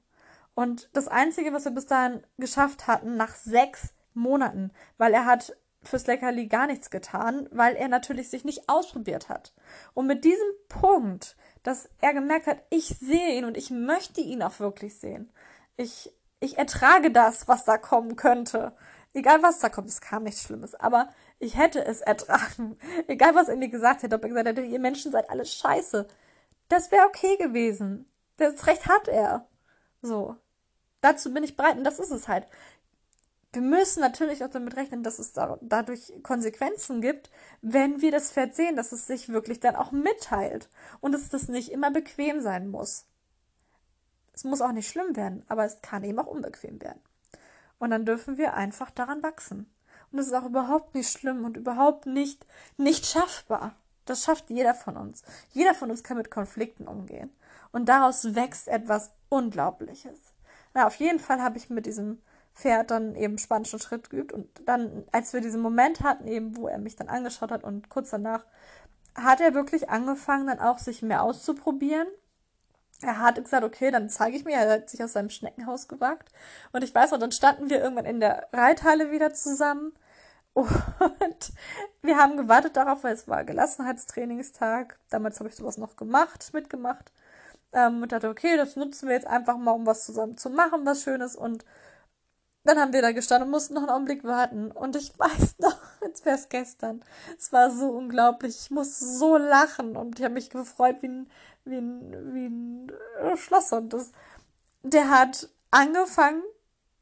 Und 0.56 0.90
das 0.94 1.10
Einzige, 1.10 1.52
was 1.52 1.66
wir 1.66 1.74
bis 1.74 1.86
dahin 1.86 2.24
geschafft 2.38 2.88
hatten, 2.88 3.18
nach 3.18 3.36
sechs 3.36 3.94
Monaten, 4.14 4.72
weil 4.98 5.14
er 5.14 5.26
hat 5.26 5.54
fürs 5.84 6.08
Leckerli 6.08 6.48
gar 6.48 6.68
nichts 6.68 6.90
getan, 6.90 7.50
weil 7.52 7.76
er 7.76 7.90
natürlich 7.90 8.30
sich 8.30 8.46
nicht 8.46 8.70
ausprobiert 8.70 9.28
hat. 9.28 9.54
Und 9.94 10.08
mit 10.08 10.24
diesem 10.24 10.48
Punkt, 10.70 11.36
dass 11.64 11.90
er 12.00 12.14
gemerkt 12.14 12.48
hat, 12.48 12.64
ich 12.70 12.86
sehe 12.86 13.38
ihn 13.38 13.44
und 13.44 13.58
ich 13.58 13.70
möchte 13.70 14.22
ihn 14.22 14.44
auch 14.44 14.62
wirklich 14.62 14.98
sehen. 14.98 15.30
Ich, 15.76 16.10
ich 16.40 16.58
ertrage 16.58 17.12
das, 17.12 17.50
was 17.50 17.66
da 17.66 17.78
kommen 17.78 18.16
könnte. 18.16 18.72
Egal 19.14 19.44
was 19.44 19.60
da 19.60 19.70
kommt, 19.70 19.90
es 19.90 20.02
kam 20.02 20.24
nichts 20.24 20.44
Schlimmes. 20.44 20.76
Aber 20.76 21.10
ich 21.40 21.58
hätte 21.58 21.84
es 21.84 22.02
ertragen. 22.02 22.78
Egal 23.08 23.36
was 23.36 23.50
er 23.50 23.58
mir 23.58 23.70
gesagt 23.70 24.04
hätte, 24.04 24.16
ob 24.16 24.24
er 24.24 24.30
gesagt 24.30 24.48
hätte, 24.48 24.62
ihr 24.62 24.80
Menschen 24.80 25.12
seid 25.12 25.30
alle 25.30 25.46
scheiße. 25.46 26.08
Das 26.70 26.92
wäre 26.92 27.08
okay 27.08 27.38
gewesen. 27.38 28.06
Das 28.38 28.68
Recht 28.68 28.88
hat 28.88 29.08
er. 29.08 29.48
So. 30.02 30.38
Dazu 31.02 31.34
bin 31.34 31.44
ich 31.44 31.58
bereit 31.58 31.78
und 31.78 31.84
das 31.84 32.00
ist 32.00 32.12
es 32.12 32.28
halt. 32.28 32.48
Wir 33.54 33.62
müssen 33.62 34.00
natürlich 34.00 34.46
auch 34.46 34.50
damit 34.50 34.78
rechnen, 34.78 35.04
dass 35.04 35.20
es 35.20 35.34
da, 35.34 35.58
dadurch 35.62 36.14
Konsequenzen 36.24 37.02
gibt, 37.02 37.30
wenn 37.62 38.02
wir 38.02 38.12
das 38.12 38.32
Pferd 38.32 38.56
sehen, 38.56 38.78
dass 38.78 38.94
es 38.94 39.08
sich 39.08 39.28
wirklich 39.28 39.60
dann 39.60 39.76
auch 39.76 39.92
mitteilt 39.92 40.70
und 41.02 41.12
dass 41.12 41.28
das 41.28 41.50
nicht 41.50 41.70
immer 41.72 41.92
bequem 41.92 42.40
sein 42.40 42.70
muss. 42.70 43.08
Es 44.34 44.46
muss 44.46 44.62
auch 44.62 44.72
nicht 44.72 44.90
schlimm 44.90 45.18
werden, 45.18 45.44
aber 45.50 45.66
es 45.66 45.82
kann 45.82 46.06
eben 46.06 46.20
auch 46.20 46.28
unbequem 46.28 46.82
werden. 46.82 47.02
Und 47.82 47.90
dann 47.90 48.06
dürfen 48.06 48.38
wir 48.38 48.54
einfach 48.54 48.92
daran 48.92 49.24
wachsen. 49.24 49.66
Und 50.12 50.20
das 50.20 50.28
ist 50.28 50.34
auch 50.34 50.46
überhaupt 50.46 50.94
nicht 50.94 51.10
schlimm 51.10 51.46
und 51.46 51.58
überhaupt 51.58 52.06
nicht, 52.06 52.46
nicht 52.78 53.08
schaffbar. 53.08 53.74
Das 54.06 54.24
schafft 54.24 54.52
jeder 54.52 54.76
von 54.76 54.98
uns. 54.98 55.24
Jeder 55.50 55.74
von 55.74 55.90
uns 55.90 56.04
kann 56.04 56.18
mit 56.18 56.30
Konflikten 56.30 56.88
umgehen. 56.88 57.32
Und 57.72 57.90
daraus 57.90 58.36
wächst 58.36 58.68
etwas 58.68 59.10
Unglaubliches. 59.30 60.20
Na, 60.76 60.86
auf 60.86 60.94
jeden 60.98 61.18
Fall 61.18 61.42
habe 61.42 61.58
ich 61.58 61.72
mit 61.72 61.88
diesem 61.88 62.22
Pferd 62.54 62.92
dann 62.92 63.16
eben 63.16 63.40
spanischen 63.40 63.80
Schritt 63.80 64.12
geübt. 64.12 64.32
Und 64.32 64.48
dann, 64.68 65.04
als 65.12 65.34
wir 65.34 65.42
diesen 65.42 65.62
Moment 65.62 66.02
hatten, 66.02 66.28
eben, 66.28 66.56
wo 66.58 66.68
er 66.68 66.78
mich 66.78 66.98
dann 66.98 67.10
angeschaut 67.10 67.50
hat 67.50 67.64
und 67.64 67.90
kurz 67.90 68.12
danach 68.12 68.46
hat 69.16 69.42
er 69.42 69.56
wirklich 69.56 69.90
angefangen, 69.90 70.46
dann 70.46 70.60
auch 70.60 70.78
sich 70.78 71.02
mehr 71.02 71.24
auszuprobieren. 71.24 72.08
Er 73.02 73.20
hat 73.20 73.44
gesagt, 73.44 73.64
okay, 73.64 73.92
dann 73.92 74.10
zeige 74.10 74.38
ich 74.38 74.46
mir, 74.46 74.56
er 74.56 74.72
hat 74.72 74.90
sich 74.90 75.04
aus 75.04 75.14
seinem 75.14 75.30
Schneckenhaus 75.30 75.88
gewagt. 75.88 76.30
Und 76.72 76.84
ich 76.84 76.94
weiß 76.94 77.12
noch, 77.12 77.20
dann 77.20 77.32
standen 77.32 77.70
wir 77.70 77.82
irgendwann 77.82 78.06
in 78.06 78.20
der 78.20 78.48
Reithalle 78.54 79.12
wieder 79.12 79.34
zusammen. 79.34 79.94
Und 80.54 81.54
wir 82.02 82.18
haben 82.18 82.38
gewartet 82.38 82.76
darauf, 82.76 83.04
weil 83.04 83.14
es 83.14 83.28
war 83.28 83.44
Gelassenheitstrainingstag. 83.44 85.00
Damals 85.10 85.40
habe 85.40 85.50
ich 85.50 85.56
sowas 85.56 85.78
noch 85.78 85.96
gemacht, 85.96 86.52
mitgemacht. 86.54 87.12
Ähm, 87.74 88.02
und 88.02 88.12
dachte, 88.12 88.30
okay, 88.30 88.58
das 88.58 88.76
nutzen 88.76 89.08
wir 89.08 89.16
jetzt 89.16 89.28
einfach 89.28 89.58
mal, 89.58 89.72
um 89.72 89.86
was 89.86 90.06
zusammen 90.06 90.38
zu 90.38 90.50
machen, 90.50 90.86
was 90.86 91.04
Schönes. 91.04 91.36
Und 91.36 91.66
dann 92.64 92.80
haben 92.80 92.94
wir 92.94 93.02
da 93.02 93.12
gestanden 93.12 93.48
und 93.48 93.52
mussten 93.52 93.74
noch 93.74 93.82
einen 93.82 93.92
Augenblick 93.92 94.24
warten. 94.24 94.72
Und 94.72 94.96
ich 94.96 95.14
weiß 95.18 95.60
noch, 95.60 95.78
als 96.02 96.26
wäre 96.26 96.36
es 96.36 96.50
gestern. 96.50 97.04
Es 97.38 97.52
war 97.52 97.72
so 97.72 97.90
unglaublich. 97.90 98.58
Ich 98.64 98.72
musste 98.72 99.06
so 99.06 99.38
lachen 99.38 99.96
und 99.96 100.20
ich 100.20 100.26
habe 100.26 100.34
mich 100.34 100.50
gefreut 100.50 100.98
wie 101.02 101.08
ein, 101.08 101.32
wie 101.66 101.78
ein, 101.78 102.34
wie 102.34 102.46
ein 102.48 102.92
äh, 103.22 103.38
Schlosshund. 103.38 103.94
Das, 103.94 104.12
der 104.84 105.10
hat 105.10 105.50
angefangen, 105.72 106.44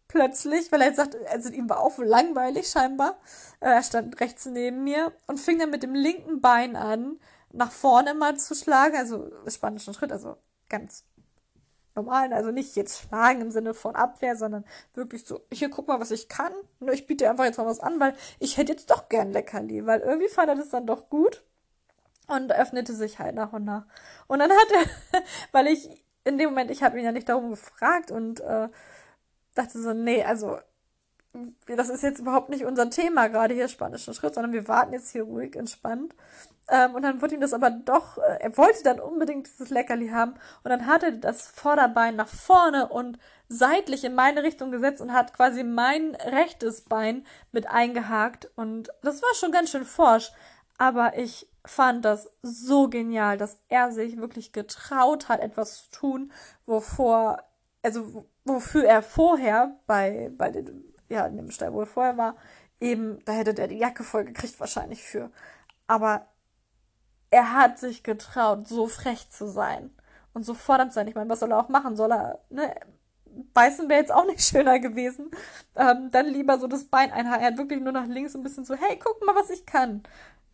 plötzlich, 0.10 0.70
weil 0.72 0.82
er 0.82 0.88
jetzt 0.88 0.98
sagt, 0.98 1.16
also 1.30 1.50
ihm 1.50 1.70
war 1.70 1.80
auch 1.80 1.98
langweilig 2.00 2.68
scheinbar. 2.68 3.18
Äh, 3.62 3.70
er 3.70 3.84
stand 3.84 4.20
rechts 4.20 4.46
neben 4.46 4.84
mir 4.84 5.14
und 5.28 5.40
fing 5.40 5.58
dann 5.58 5.70
mit 5.70 5.84
dem 5.84 5.96
linken 5.96 6.42
Bein 6.42 6.76
an, 6.76 7.20
nach 7.54 7.72
vorne 7.72 8.14
mal 8.14 8.38
zu 8.38 8.54
schlagen, 8.56 8.98
also 8.98 9.32
spanischen 9.48 9.94
Schritt, 9.94 10.12
also 10.12 10.36
ganz 10.68 11.06
normalen, 11.96 12.34
also 12.34 12.52
nicht 12.52 12.76
jetzt 12.76 13.00
schlagen 13.00 13.42
im 13.42 13.52
Sinne 13.52 13.74
von 13.74 13.96
Abwehr, 13.96 14.36
sondern 14.36 14.66
wirklich 14.94 15.26
so, 15.26 15.42
hier 15.52 15.70
guck 15.70 15.88
mal, 15.88 16.00
was 16.00 16.12
ich 16.12 16.28
kann. 16.28 16.54
Nur 16.80 16.94
ich 16.94 17.08
biete 17.08 17.30
einfach 17.30 17.46
jetzt 17.46 17.58
mal 17.58 17.66
was 17.66 17.80
an, 17.80 18.00
weil 18.00 18.16
ich 18.40 18.58
hätte 18.58 18.74
jetzt 18.74 18.90
doch 18.92 19.10
gern 19.10 19.32
Leckerli, 19.32 19.86
weil 19.86 20.02
irgendwie 20.02 20.30
fand 20.30 20.50
er 20.50 20.56
das 20.56 20.70
dann 20.70 20.86
doch 20.86 21.10
gut 21.10 21.44
und 22.30 22.52
öffnete 22.52 22.94
sich 22.94 23.20
halt 23.20 23.36
nach 23.36 23.54
und 23.54 23.66
nach. 23.66 23.86
Und 24.28 24.40
dann 24.40 24.52
hat 24.52 24.68
er, 24.72 25.22
weil 25.52 25.68
ich 25.68 25.90
in 26.24 26.38
dem 26.38 26.50
Moment, 26.50 26.72
ich 26.72 26.84
habe 26.84 26.98
ihn 27.00 27.06
ja 27.06 27.12
nicht 27.12 27.30
darum 27.30 27.50
gefragt 27.50 28.12
und 28.12 28.40
äh, 28.42 28.70
dachte 29.56 29.82
so, 29.82 29.94
nee, 29.94 30.24
also 30.24 30.60
das 31.68 31.90
ist 31.90 32.02
jetzt 32.02 32.20
überhaupt 32.20 32.50
nicht 32.50 32.66
unser 32.66 32.90
Thema 32.90 33.28
gerade 33.28 33.54
hier, 33.54 33.68
spanischen 33.68 34.14
Schritt, 34.14 34.34
sondern 34.34 34.54
wir 34.54 34.68
warten 34.68 34.94
jetzt 34.94 35.12
hier 35.12 35.24
ruhig, 35.24 35.56
entspannt. 35.56 36.16
Ähm, 36.68 36.96
und 36.96 37.04
dann 37.04 37.22
wurde 37.22 37.36
ihm 37.36 37.42
das 37.42 37.54
aber 37.54 37.70
doch, 37.70 38.18
äh, 38.18 38.38
er 38.40 38.58
wollte 38.58 38.84
dann 38.84 39.00
unbedingt 39.00 39.48
dieses 39.48 39.70
Leckerli 39.70 40.10
haben. 40.10 40.34
Und 40.64 40.70
dann 40.70 40.88
hat 40.88 41.04
er 41.04 41.12
das 41.12 41.48
Vorderbein 41.48 42.16
nach 42.16 42.28
vorne 42.28 42.88
und 42.90 43.20
seitlich 43.48 44.04
in 44.04 44.16
meine 44.16 44.44
Richtung 44.44 44.72
gesetzt 44.72 45.02
und 45.02 45.14
hat 45.14 45.34
quasi 45.34 45.64
mein 45.64 46.16
rechtes 46.16 46.82
Bein 46.82 47.26
mit 47.52 47.68
eingehakt. 47.68 48.50
Und 48.56 48.90
das 49.02 49.22
war 49.22 49.34
schon 49.36 49.52
ganz 49.52 49.72
schön 49.72 49.86
forsch. 49.86 50.32
Aber 50.78 51.18
ich 51.18 51.49
fand 51.66 52.06
das 52.06 52.30
so 52.42 52.90
genial, 52.90 53.38
dass 53.38 53.60
er 53.70 53.92
sich 53.92 54.18
wirklich 54.18 54.54
getraut 54.54 55.30
hat, 55.30 55.40
etwas 55.42 55.84
zu 55.84 55.92
tun, 55.92 56.32
wovor, 56.66 57.44
also 57.84 58.26
wofür 58.46 58.86
er 58.86 59.02
vorher 59.02 59.76
bei, 59.86 60.32
bei 60.38 60.52
den 60.52 60.90
ja, 61.10 61.26
in 61.26 61.38
dem 61.38 61.52
Stall, 61.52 61.74
wo 61.74 61.82
er 61.82 61.86
vorher 61.88 62.18
war, 62.18 62.36
eben, 62.80 63.24
da 63.26 63.34
hätte 63.34 63.54
der 63.54 63.68
die 63.68 63.78
Jacke 63.78 64.04
voll 64.04 64.24
gekriegt 64.26 64.60
wahrscheinlich 64.60 65.04
für. 65.04 65.32
Aber 65.88 66.28
er 67.32 67.54
hat 67.54 67.80
sich 67.80 68.04
getraut, 68.04 68.68
so 68.68 68.88
frech 68.88 69.30
zu 69.30 69.48
sein 69.48 69.92
und 70.34 70.44
so 70.44 70.54
fordernd 70.54 70.92
zu 70.92 70.96
sein. 70.96 71.08
Ich 71.08 71.16
meine, 71.16 71.30
was 71.30 71.40
soll 71.40 71.52
er 71.52 71.60
auch 71.60 71.70
machen? 71.70 71.96
Soll 71.96 72.12
er, 72.12 72.40
ne, 72.50 72.76
beißen 73.54 73.90
wäre 73.90 74.00
jetzt 74.00 74.12
auch 74.12 74.26
nicht 74.26 74.42
schöner 74.48 74.80
gewesen. 74.80 75.32
Ähm, 75.76 76.10
dann 76.12 76.28
lieber 76.28 76.60
so 76.60 76.68
das 76.68 76.86
Bein 76.86 77.12
einhaken. 77.12 77.42
Er 77.44 77.52
hat 77.52 77.58
wirklich 77.58 77.82
nur 77.82 77.92
nach 77.92 78.08
links 78.08 78.36
ein 78.36 78.44
bisschen 78.44 78.66
so, 78.66 78.76
hey, 78.76 79.00
guck 79.04 79.26
mal, 79.26 79.36
was 79.36 79.50
ich 79.50 79.66
kann. 79.66 80.04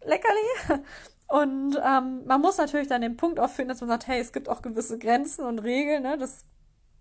Leckerli. 0.05 0.83
Und 1.27 1.75
ähm, 1.83 2.25
man 2.25 2.41
muss 2.41 2.57
natürlich 2.57 2.87
dann 2.87 3.01
den 3.01 3.17
Punkt 3.17 3.39
auffinden, 3.39 3.69
dass 3.69 3.81
man 3.81 3.89
sagt, 3.89 4.07
hey, 4.07 4.19
es 4.19 4.31
gibt 4.31 4.47
auch 4.47 4.61
gewisse 4.61 4.99
Grenzen 4.99 5.43
und 5.43 5.59
Regeln, 5.59 6.03
ne? 6.03 6.17
Das 6.17 6.45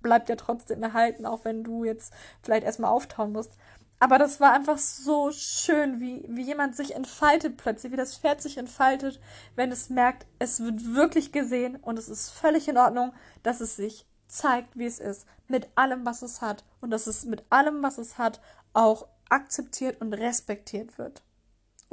bleibt 0.01 0.29
ja 0.29 0.37
trotzdem 0.37 0.83
erhalten, 0.83 1.27
auch 1.27 1.45
wenn 1.45 1.63
du 1.63 1.85
jetzt 1.85 2.13
vielleicht 2.43 2.65
erstmal 2.65 2.91
auftauen 2.91 3.33
musst. 3.33 3.53
Aber 4.01 4.19
das 4.19 4.41
war 4.41 4.53
einfach 4.53 4.79
so 4.79 5.31
schön, 5.31 6.01
wie, 6.01 6.25
wie 6.29 6.43
jemand 6.43 6.77
sich 6.77 6.95
entfaltet 6.95 7.57
plötzlich, 7.57 7.93
wie 7.93 7.97
das 7.97 8.17
Pferd 8.17 8.43
sich 8.43 8.59
entfaltet, 8.59 9.21
wenn 9.57 9.71
es 9.71 9.89
merkt, 9.89 10.27
es 10.39 10.61
wird 10.61 10.95
wirklich 10.95 11.33
gesehen 11.33 11.77
und 11.77 11.99
es 11.99 12.09
ist 12.09 12.31
völlig 12.31 12.69
in 12.69 12.77
Ordnung, 12.77 13.13
dass 13.43 13.61
es 13.61 13.77
sich 13.77 14.07
zeigt, 14.27 14.77
wie 14.77 14.87
es 14.87 14.99
ist, 14.99 15.27
mit 15.49 15.69
allem, 15.75 16.05
was 16.05 16.23
es 16.23 16.43
hat 16.43 16.65
und 16.81 16.91
dass 16.91 17.07
es 17.07 17.25
mit 17.25 17.45
allem, 17.51 17.83
was 17.83 17.99
es 17.99 18.19
hat, 18.19 18.41
auch 18.73 19.07
akzeptiert 19.29 20.01
und 20.01 20.13
respektiert 20.13 20.99
wird 20.99 21.23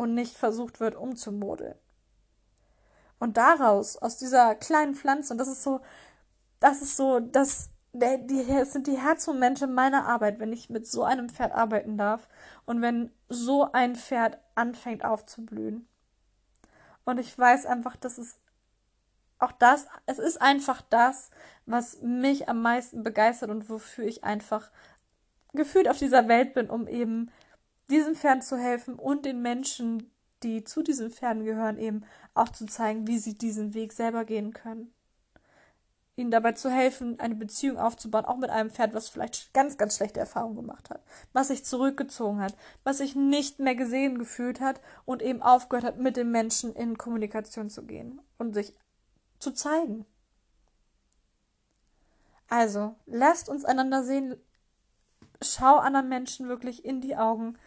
und 0.02 0.16
nicht 0.16 0.36
versucht 0.36 0.80
wird, 0.80 0.96
umzumodeln. 0.96 1.76
Und 3.20 3.38
daraus, 3.38 3.98
aus 3.98 4.18
dieser 4.18 4.56
kleinen 4.56 4.96
Pflanze, 4.96 5.32
und 5.32 5.38
das 5.38 5.48
ist 5.48 5.62
so, 5.62 5.80
das 6.60 6.82
ist 6.82 6.98
so 6.98 7.20
das 7.20 7.70
die, 7.94 8.46
es 8.50 8.74
sind 8.74 8.88
die 8.88 8.98
Herzmomente 8.98 9.68
meiner 9.68 10.08
Arbeit, 10.08 10.40
wenn 10.40 10.54
ich 10.54 10.70
mit 10.70 10.88
so 10.88 11.04
einem 11.04 11.30
Pferd 11.30 11.52
arbeiten 11.52 11.98
darf 11.98 12.30
und 12.66 12.82
wenn 12.82 13.12
so 13.30 13.72
ein 13.74 13.96
Pferd 13.96 14.40
anfängt 14.56 15.04
aufzublühen. 15.04 15.88
Und 17.04 17.20
ich 17.20 17.38
weiß 17.38 17.66
einfach, 17.66 17.96
dass 17.96 18.18
es 18.18 18.38
auch 19.40 19.52
das, 19.52 19.88
es 20.06 20.20
ist 20.20 20.42
einfach 20.42 20.82
das, 20.90 21.32
was 21.66 22.02
mich 22.02 22.48
am 22.48 22.62
meisten 22.62 23.04
begeistert 23.04 23.50
und 23.50 23.70
wofür 23.70 24.06
ich 24.06 24.24
einfach 24.24 24.72
gefühlt 25.54 25.90
auf 25.90 25.98
dieser 25.98 26.28
Welt 26.28 26.54
bin, 26.54 26.70
um 26.70 26.88
eben 26.88 27.30
diesen 27.92 28.16
Pferden 28.16 28.42
zu 28.42 28.58
helfen 28.58 28.96
und 28.96 29.26
den 29.26 29.42
Menschen, 29.42 30.12
die 30.44 30.64
zu 30.64 30.82
diesen 30.82 31.12
Pferden 31.12 31.46
gehören, 31.46 31.78
eben 31.78 32.04
auch 32.34 32.50
zu 32.50 32.66
zeigen, 32.66 33.08
wie 33.08 33.20
sie 33.20 33.38
diesen 33.38 33.74
Weg 33.74 33.94
selber 33.94 34.26
gehen 34.26 34.54
können 34.54 34.94
ihnen 36.22 36.32
dabei 36.32 36.54
zu 36.54 36.70
helfen, 36.70 37.20
eine 37.20 37.36
Beziehung 37.36 37.78
aufzubauen, 37.78 38.26
auch 38.26 38.38
mit 38.38 38.50
einem 38.50 38.70
Pferd, 38.70 38.94
was 38.94 39.10
vielleicht 39.10 39.54
ganz, 39.54 39.78
ganz 39.78 39.98
schlechte 39.98 40.20
Erfahrungen 40.20 40.56
gemacht 40.56 40.90
hat, 40.90 41.04
was 41.34 41.50
sich 41.50 41.66
zurückgezogen 41.66 42.40
hat, 42.40 42.56
was 42.84 43.00
sich 43.00 43.16
nicht 43.16 43.60
mehr 43.60 43.76
gesehen 43.76 44.18
gefühlt 44.18 44.62
hat 44.62 44.82
und 45.06 45.22
eben 45.22 45.42
aufgehört 45.42 45.86
hat, 45.86 45.98
mit 45.98 46.18
dem 46.18 46.32
Menschen 46.32 46.74
in 46.76 46.98
Kommunikation 46.98 47.70
zu 47.70 47.84
gehen 47.86 48.22
und 48.38 48.54
sich 48.54 48.74
zu 49.40 49.52
zeigen. 49.52 50.06
Also, 52.48 52.96
lasst 53.06 53.48
uns 53.48 53.64
einander 53.64 54.04
sehen, 54.04 54.36
schau 55.42 55.78
anderen 55.78 56.10
Menschen 56.10 56.50
wirklich 56.50 56.84
in 56.84 57.00
die 57.00 57.16
Augen. 57.16 57.58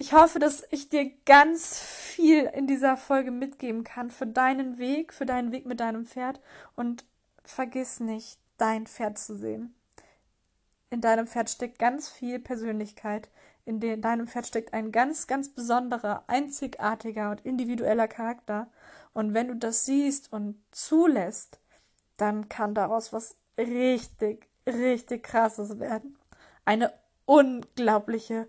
Ich 0.00 0.14
hoffe, 0.14 0.38
dass 0.38 0.64
ich 0.70 0.88
dir 0.88 1.10
ganz 1.26 1.78
viel 1.78 2.44
in 2.44 2.66
dieser 2.66 2.96
Folge 2.96 3.30
mitgeben 3.30 3.84
kann 3.84 4.10
für 4.10 4.26
deinen 4.26 4.78
Weg, 4.78 5.12
für 5.12 5.26
deinen 5.26 5.52
Weg 5.52 5.66
mit 5.66 5.80
deinem 5.80 6.06
Pferd 6.06 6.40
und 6.74 7.04
vergiss 7.44 8.00
nicht, 8.00 8.38
dein 8.56 8.86
Pferd 8.86 9.18
zu 9.18 9.36
sehen. 9.36 9.74
In 10.88 11.02
deinem 11.02 11.26
Pferd 11.26 11.50
steckt 11.50 11.78
ganz 11.78 12.08
viel 12.08 12.38
Persönlichkeit. 12.38 13.28
In 13.66 13.78
deinem 14.00 14.26
Pferd 14.26 14.46
steckt 14.46 14.72
ein 14.72 14.90
ganz, 14.90 15.26
ganz 15.26 15.50
besonderer, 15.50 16.24
einzigartiger 16.28 17.32
und 17.32 17.44
individueller 17.44 18.08
Charakter. 18.08 18.68
Und 19.12 19.34
wenn 19.34 19.48
du 19.48 19.56
das 19.56 19.84
siehst 19.84 20.32
und 20.32 20.62
zulässt, 20.70 21.60
dann 22.16 22.48
kann 22.48 22.72
daraus 22.72 23.12
was 23.12 23.36
richtig, 23.58 24.48
richtig 24.66 25.24
krasses 25.24 25.78
werden. 25.78 26.16
Eine 26.64 26.90
unglaubliche 27.26 28.48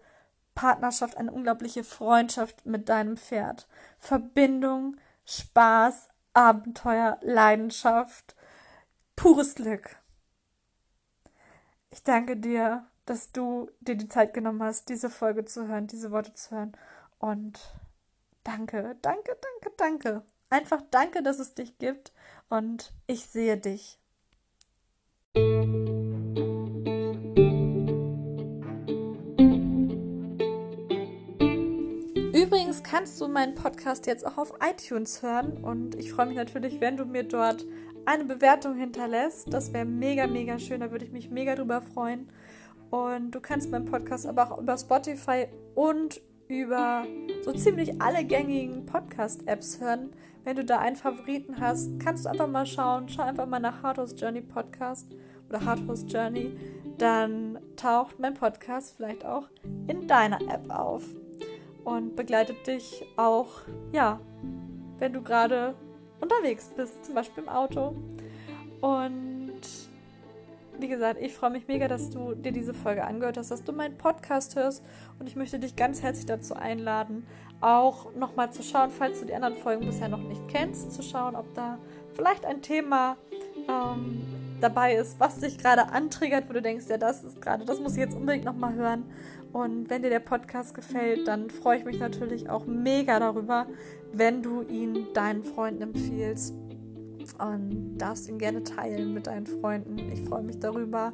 Partnerschaft, 0.56 1.18
eine 1.18 1.32
unglaubliche 1.32 1.84
Freundschaft 1.84 2.66
mit 2.66 2.89
deinem 2.89 3.18
Pferd. 3.18 3.68
Verbindung, 3.99 4.97
Spaß, 5.26 6.10
Abenteuer, 6.34 7.18
Leidenschaft, 7.22 8.36
pures 9.16 9.56
Glück. 9.56 9.97
Ich 11.89 12.04
danke 12.04 12.38
dir, 12.38 12.86
dass 13.06 13.32
du 13.32 13.70
dir 13.82 13.95
die 13.95 14.08
Zeit 14.08 14.34
genommen 14.34 14.64
hast, 14.64 14.89
diese 14.89 15.10
Folge 15.10 15.45
zu 15.45 15.68
hören, 15.68 15.88
diese 15.88 16.12
Worte 16.12 16.34
zu 16.34 16.52
hören. 16.52 16.72
Und 17.20 17.60
danke, 18.43 18.97
danke, 19.02 19.38
danke, 19.41 19.76
danke. 19.78 20.24
Einfach 20.49 20.82
danke, 20.91 21.24
dass 21.24 21.39
es 21.39 21.54
dich 21.54 21.78
gibt 21.78 22.14
und 22.49 22.93
ich 23.08 23.26
sehe 23.26 23.58
dich. 23.58 23.99
Übrigens 32.72 32.89
kannst 32.89 33.19
du 33.19 33.28
meinen 33.28 33.53
Podcast 33.53 34.07
jetzt 34.07 34.26
auch 34.26 34.38
auf 34.38 34.53
iTunes 34.65 35.22
hören 35.22 35.61
und 35.61 35.93
ich 35.95 36.13
freue 36.13 36.28
mich 36.28 36.38
natürlich, 36.38 36.80
wenn 36.80 36.95
du 36.95 37.03
mir 37.03 37.24
dort 37.24 37.65
eine 38.05 38.24
Bewertung 38.24 38.78
hinterlässt. 38.78 39.53
Das 39.53 39.74
wäre 39.74 39.84
mega, 39.84 40.26
mega 40.26 40.57
schön. 40.57 40.80
Da 40.80 40.89
würde 40.89 41.03
ich 41.03 41.11
mich 41.11 41.30
mega 41.30 41.53
drüber 41.55 41.82
freuen. 41.82 42.30
Und 42.89 43.32
du 43.32 43.41
kannst 43.41 43.72
meinen 43.72 43.84
Podcast 43.84 44.26
aber 44.26 44.49
auch 44.49 44.57
über 44.57 44.78
Spotify 44.78 45.47
und 45.76 46.22
über 46.47 47.03
so 47.43 47.51
ziemlich 47.51 48.01
alle 48.01 48.24
gängigen 48.24 48.86
Podcast-Apps 48.86 49.82
hören. 49.82 50.13
Wenn 50.45 50.55
du 50.55 50.63
da 50.63 50.80
einen 50.80 50.95
Favoriten 50.95 51.59
hast, 51.59 51.99
kannst 51.99 52.24
du 52.24 52.30
einfach 52.30 52.47
mal 52.47 52.65
schauen. 52.65 53.09
Schau 53.09 53.24
einfach 53.24 53.47
mal 53.47 53.59
nach 53.59 53.84
Hardhouse 53.84 54.15
Journey 54.17 54.43
Podcast 54.43 55.11
oder 55.49 55.65
Hardhouse 55.65 56.05
Journey. 56.07 56.57
Dann 56.97 57.59
taucht 57.76 58.17
mein 58.19 58.34
Podcast 58.34 58.95
vielleicht 58.95 59.26
auch 59.26 59.49
in 59.88 60.07
deiner 60.07 60.39
App 60.49 60.69
auf 60.69 61.03
und 61.84 62.15
begleitet 62.15 62.67
dich 62.67 63.05
auch, 63.17 63.61
ja, 63.91 64.19
wenn 64.99 65.13
du 65.13 65.21
gerade 65.21 65.75
unterwegs 66.19 66.69
bist, 66.75 67.05
zum 67.05 67.15
Beispiel 67.15 67.43
im 67.43 67.49
Auto. 67.49 67.95
Und 68.82 69.61
wie 70.79 70.88
gesagt, 70.88 71.21
ich 71.21 71.34
freue 71.34 71.51
mich 71.51 71.67
mega, 71.67 71.88
dass 71.88 72.09
du 72.09 72.34
dir 72.34 72.51
diese 72.51 72.73
Folge 72.73 73.03
angehört 73.03 73.38
hast, 73.38 73.51
dass 73.51 73.63
du 73.63 73.71
meinen 73.71 73.97
Podcast 73.97 74.55
hörst 74.55 74.84
und 75.19 75.27
ich 75.27 75.36
möchte 75.36 75.59
dich 75.59 75.75
ganz 75.75 76.01
herzlich 76.01 76.25
dazu 76.25 76.55
einladen, 76.55 77.27
auch 77.61 78.13
nochmal 78.15 78.51
zu 78.51 78.63
schauen, 78.63 78.89
falls 78.89 79.19
du 79.19 79.25
die 79.25 79.36
anderen 79.36 79.55
Folgen 79.55 79.86
bisher 79.86 80.09
noch 80.09 80.21
nicht 80.21 80.47
kennst, 80.47 80.91
zu 80.91 81.03
schauen, 81.03 81.36
ob 81.36 81.53
da 81.53 81.77
vielleicht 82.15 82.45
ein 82.45 82.61
Thema 82.61 83.17
ähm, 83.69 84.23
dabei 84.59 84.95
ist, 84.95 85.19
was 85.19 85.39
dich 85.39 85.57
gerade 85.57 85.89
antriggert, 85.89 86.49
wo 86.49 86.53
du 86.53 86.61
denkst, 86.61 86.86
ja, 86.89 86.97
das 86.97 87.23
ist 87.23 87.41
gerade, 87.41 87.65
das 87.65 87.79
muss 87.79 87.93
ich 87.93 87.99
jetzt 87.99 88.15
unbedingt 88.15 88.45
nochmal 88.45 88.73
hören. 88.73 89.03
Und 89.54 89.89
wenn 89.89 90.02
dir 90.02 90.10
der 90.10 90.20
Podcast 90.20 90.74
gefällt, 90.74 91.28
dann 91.28 91.49
freue 91.49 91.80
ich 91.80 91.86
mich 91.86 91.99
natürlich 91.99 92.49
auch 92.49 92.66
mega 92.66 93.20
darüber, 93.20 93.68
wenn 94.14 94.41
du 94.41 94.62
ihn 94.62 95.08
deinen 95.14 95.43
Freunden 95.43 95.84
empfiehlst. 95.84 96.56
Und 97.38 97.97
darfst 97.97 98.28
ihn 98.28 98.39
gerne 98.39 98.64
teilen 98.64 99.14
mit 99.14 99.28
deinen 99.28 99.45
Freunden. 99.45 99.97
Ich 100.12 100.22
freue 100.22 100.43
mich 100.43 100.60
darüber. 100.60 101.14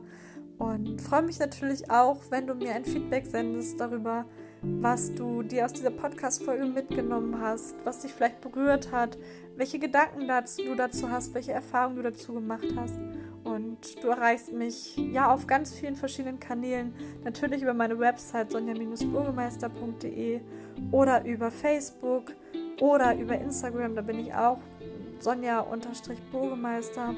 Und 0.58 1.02
freue 1.02 1.22
mich 1.22 1.40
natürlich 1.40 1.90
auch, 1.92 2.22
wenn 2.30 2.48
du 2.48 2.56
mir 2.56 2.74
ein 2.74 2.86
Feedback 2.86 3.26
sendest 3.28 3.80
darüber, 3.80 4.26
was 4.62 5.14
du 5.14 5.44
dir 5.44 5.66
aus 5.66 5.74
dieser 5.74 5.92
Podcast-Folge 5.92 6.66
mitgenommen 6.66 7.40
hast, 7.40 7.76
was 7.84 8.00
dich 8.00 8.12
vielleicht 8.12 8.42
berührt 8.42 8.92
hat, 8.92 9.18
welche 9.56 9.78
Gedanken 9.78 10.28
dazu, 10.28 10.64
du 10.64 10.76
dazu 10.76 11.12
hast, 11.12 11.34
welche 11.36 11.52
Erfahrungen 11.52 11.98
du 11.98 12.04
dazu 12.04 12.34
gemacht 12.34 12.68
hast. 12.76 12.98
Und 13.48 14.04
du 14.04 14.10
erreichst 14.10 14.52
mich 14.52 14.98
ja 14.98 15.32
auf 15.32 15.48
ganz 15.48 15.74
vielen 15.74 15.96
verschiedenen 15.96 16.40
Kanälen. 16.40 16.94
Natürlich 17.24 17.62
über 17.62 17.74
meine 17.74 17.98
Website 17.98 18.52
sonja-burgemeister.de 18.52 20.42
oder 20.92 21.24
über 21.24 21.50
Facebook 21.50 22.34
oder 22.82 23.16
über 23.16 23.38
Instagram. 23.38 23.96
Da 23.96 24.02
bin 24.02 24.20
ich 24.20 24.34
auch 24.34 24.60
Sonja-Burgemeister 25.20 27.16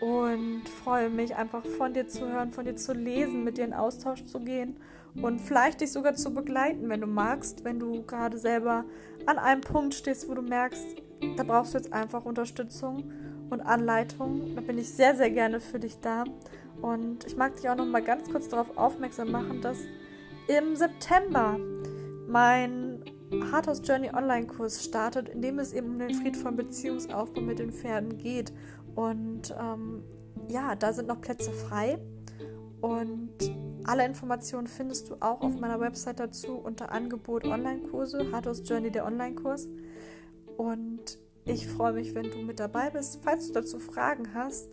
und 0.00 0.62
freue 0.82 1.10
mich 1.10 1.36
einfach 1.36 1.64
von 1.64 1.92
dir 1.92 2.08
zu 2.08 2.28
hören, 2.28 2.50
von 2.50 2.64
dir 2.64 2.74
zu 2.74 2.92
lesen, 2.94 3.44
mit 3.44 3.58
dir 3.58 3.64
in 3.64 3.74
Austausch 3.74 4.24
zu 4.24 4.40
gehen 4.40 4.76
und 5.14 5.40
vielleicht 5.40 5.80
dich 5.80 5.92
sogar 5.92 6.14
zu 6.14 6.32
begleiten, 6.32 6.88
wenn 6.88 7.00
du 7.00 7.06
magst, 7.06 7.64
wenn 7.64 7.78
du 7.78 8.02
gerade 8.02 8.38
selber 8.38 8.84
an 9.26 9.38
einem 9.38 9.60
Punkt 9.60 9.94
stehst, 9.94 10.28
wo 10.28 10.34
du 10.34 10.42
merkst, 10.42 10.96
da 11.36 11.44
brauchst 11.44 11.74
du 11.74 11.78
jetzt 11.78 11.92
einfach 11.92 12.24
Unterstützung 12.24 13.12
und 13.52 13.60
Anleitung. 13.60 14.54
Da 14.54 14.60
bin 14.60 14.78
ich 14.78 14.88
sehr, 14.88 15.14
sehr 15.14 15.30
gerne 15.30 15.60
für 15.60 15.78
dich 15.78 15.98
da. 16.00 16.24
Und 16.80 17.24
ich 17.26 17.36
mag 17.36 17.56
dich 17.56 17.68
auch 17.68 17.76
noch 17.76 17.86
mal 17.86 18.02
ganz 18.02 18.30
kurz 18.30 18.48
darauf 18.48 18.76
aufmerksam 18.76 19.30
machen, 19.30 19.60
dass 19.60 19.78
im 20.48 20.74
September 20.74 21.58
mein 22.26 23.04
Hardhouse 23.52 23.82
Journey 23.84 24.10
Online-Kurs 24.12 24.84
startet, 24.84 25.28
in 25.28 25.42
dem 25.42 25.58
es 25.58 25.72
eben 25.72 25.88
um 25.88 25.98
den 25.98 26.14
friedvollen 26.14 26.56
Beziehungsaufbau 26.56 27.40
mit 27.40 27.58
den 27.58 27.72
Pferden 27.72 28.18
geht. 28.18 28.52
Und 28.94 29.54
ähm, 29.58 30.02
ja, 30.48 30.74
da 30.74 30.92
sind 30.92 31.08
noch 31.08 31.20
Plätze 31.20 31.50
frei. 31.50 31.98
Und 32.80 33.30
alle 33.84 34.04
Informationen 34.04 34.66
findest 34.66 35.08
du 35.08 35.14
auch 35.20 35.40
auf 35.40 35.58
meiner 35.60 35.78
Website 35.78 36.18
dazu 36.18 36.54
unter 36.54 36.90
Angebot 36.90 37.44
Online-Kurse, 37.44 38.32
Hardhouse 38.32 38.62
Journey 38.68 38.90
der 38.90 39.06
Online-Kurs. 39.06 39.68
Und 40.56 41.18
ich 41.44 41.66
freue 41.66 41.92
mich, 41.92 42.14
wenn 42.14 42.30
du 42.30 42.38
mit 42.38 42.60
dabei 42.60 42.90
bist. 42.90 43.20
Falls 43.22 43.48
du 43.48 43.52
dazu 43.52 43.78
Fragen 43.78 44.34
hast, 44.34 44.68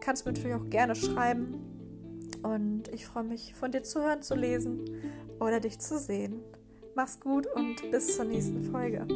kannst 0.00 0.24
du 0.24 0.30
mir 0.30 0.36
natürlich 0.36 0.56
auch 0.56 0.70
gerne 0.70 0.94
schreiben. 0.94 1.54
Und 2.42 2.88
ich 2.92 3.06
freue 3.06 3.24
mich, 3.24 3.54
von 3.54 3.72
dir 3.72 3.82
zu 3.82 4.00
hören, 4.00 4.22
zu 4.22 4.34
lesen 4.34 4.84
oder 5.40 5.60
dich 5.60 5.78
zu 5.78 5.98
sehen. 5.98 6.40
Mach's 6.94 7.20
gut 7.20 7.46
und 7.54 7.90
bis 7.90 8.16
zur 8.16 8.24
nächsten 8.24 8.62
Folge. 8.70 9.06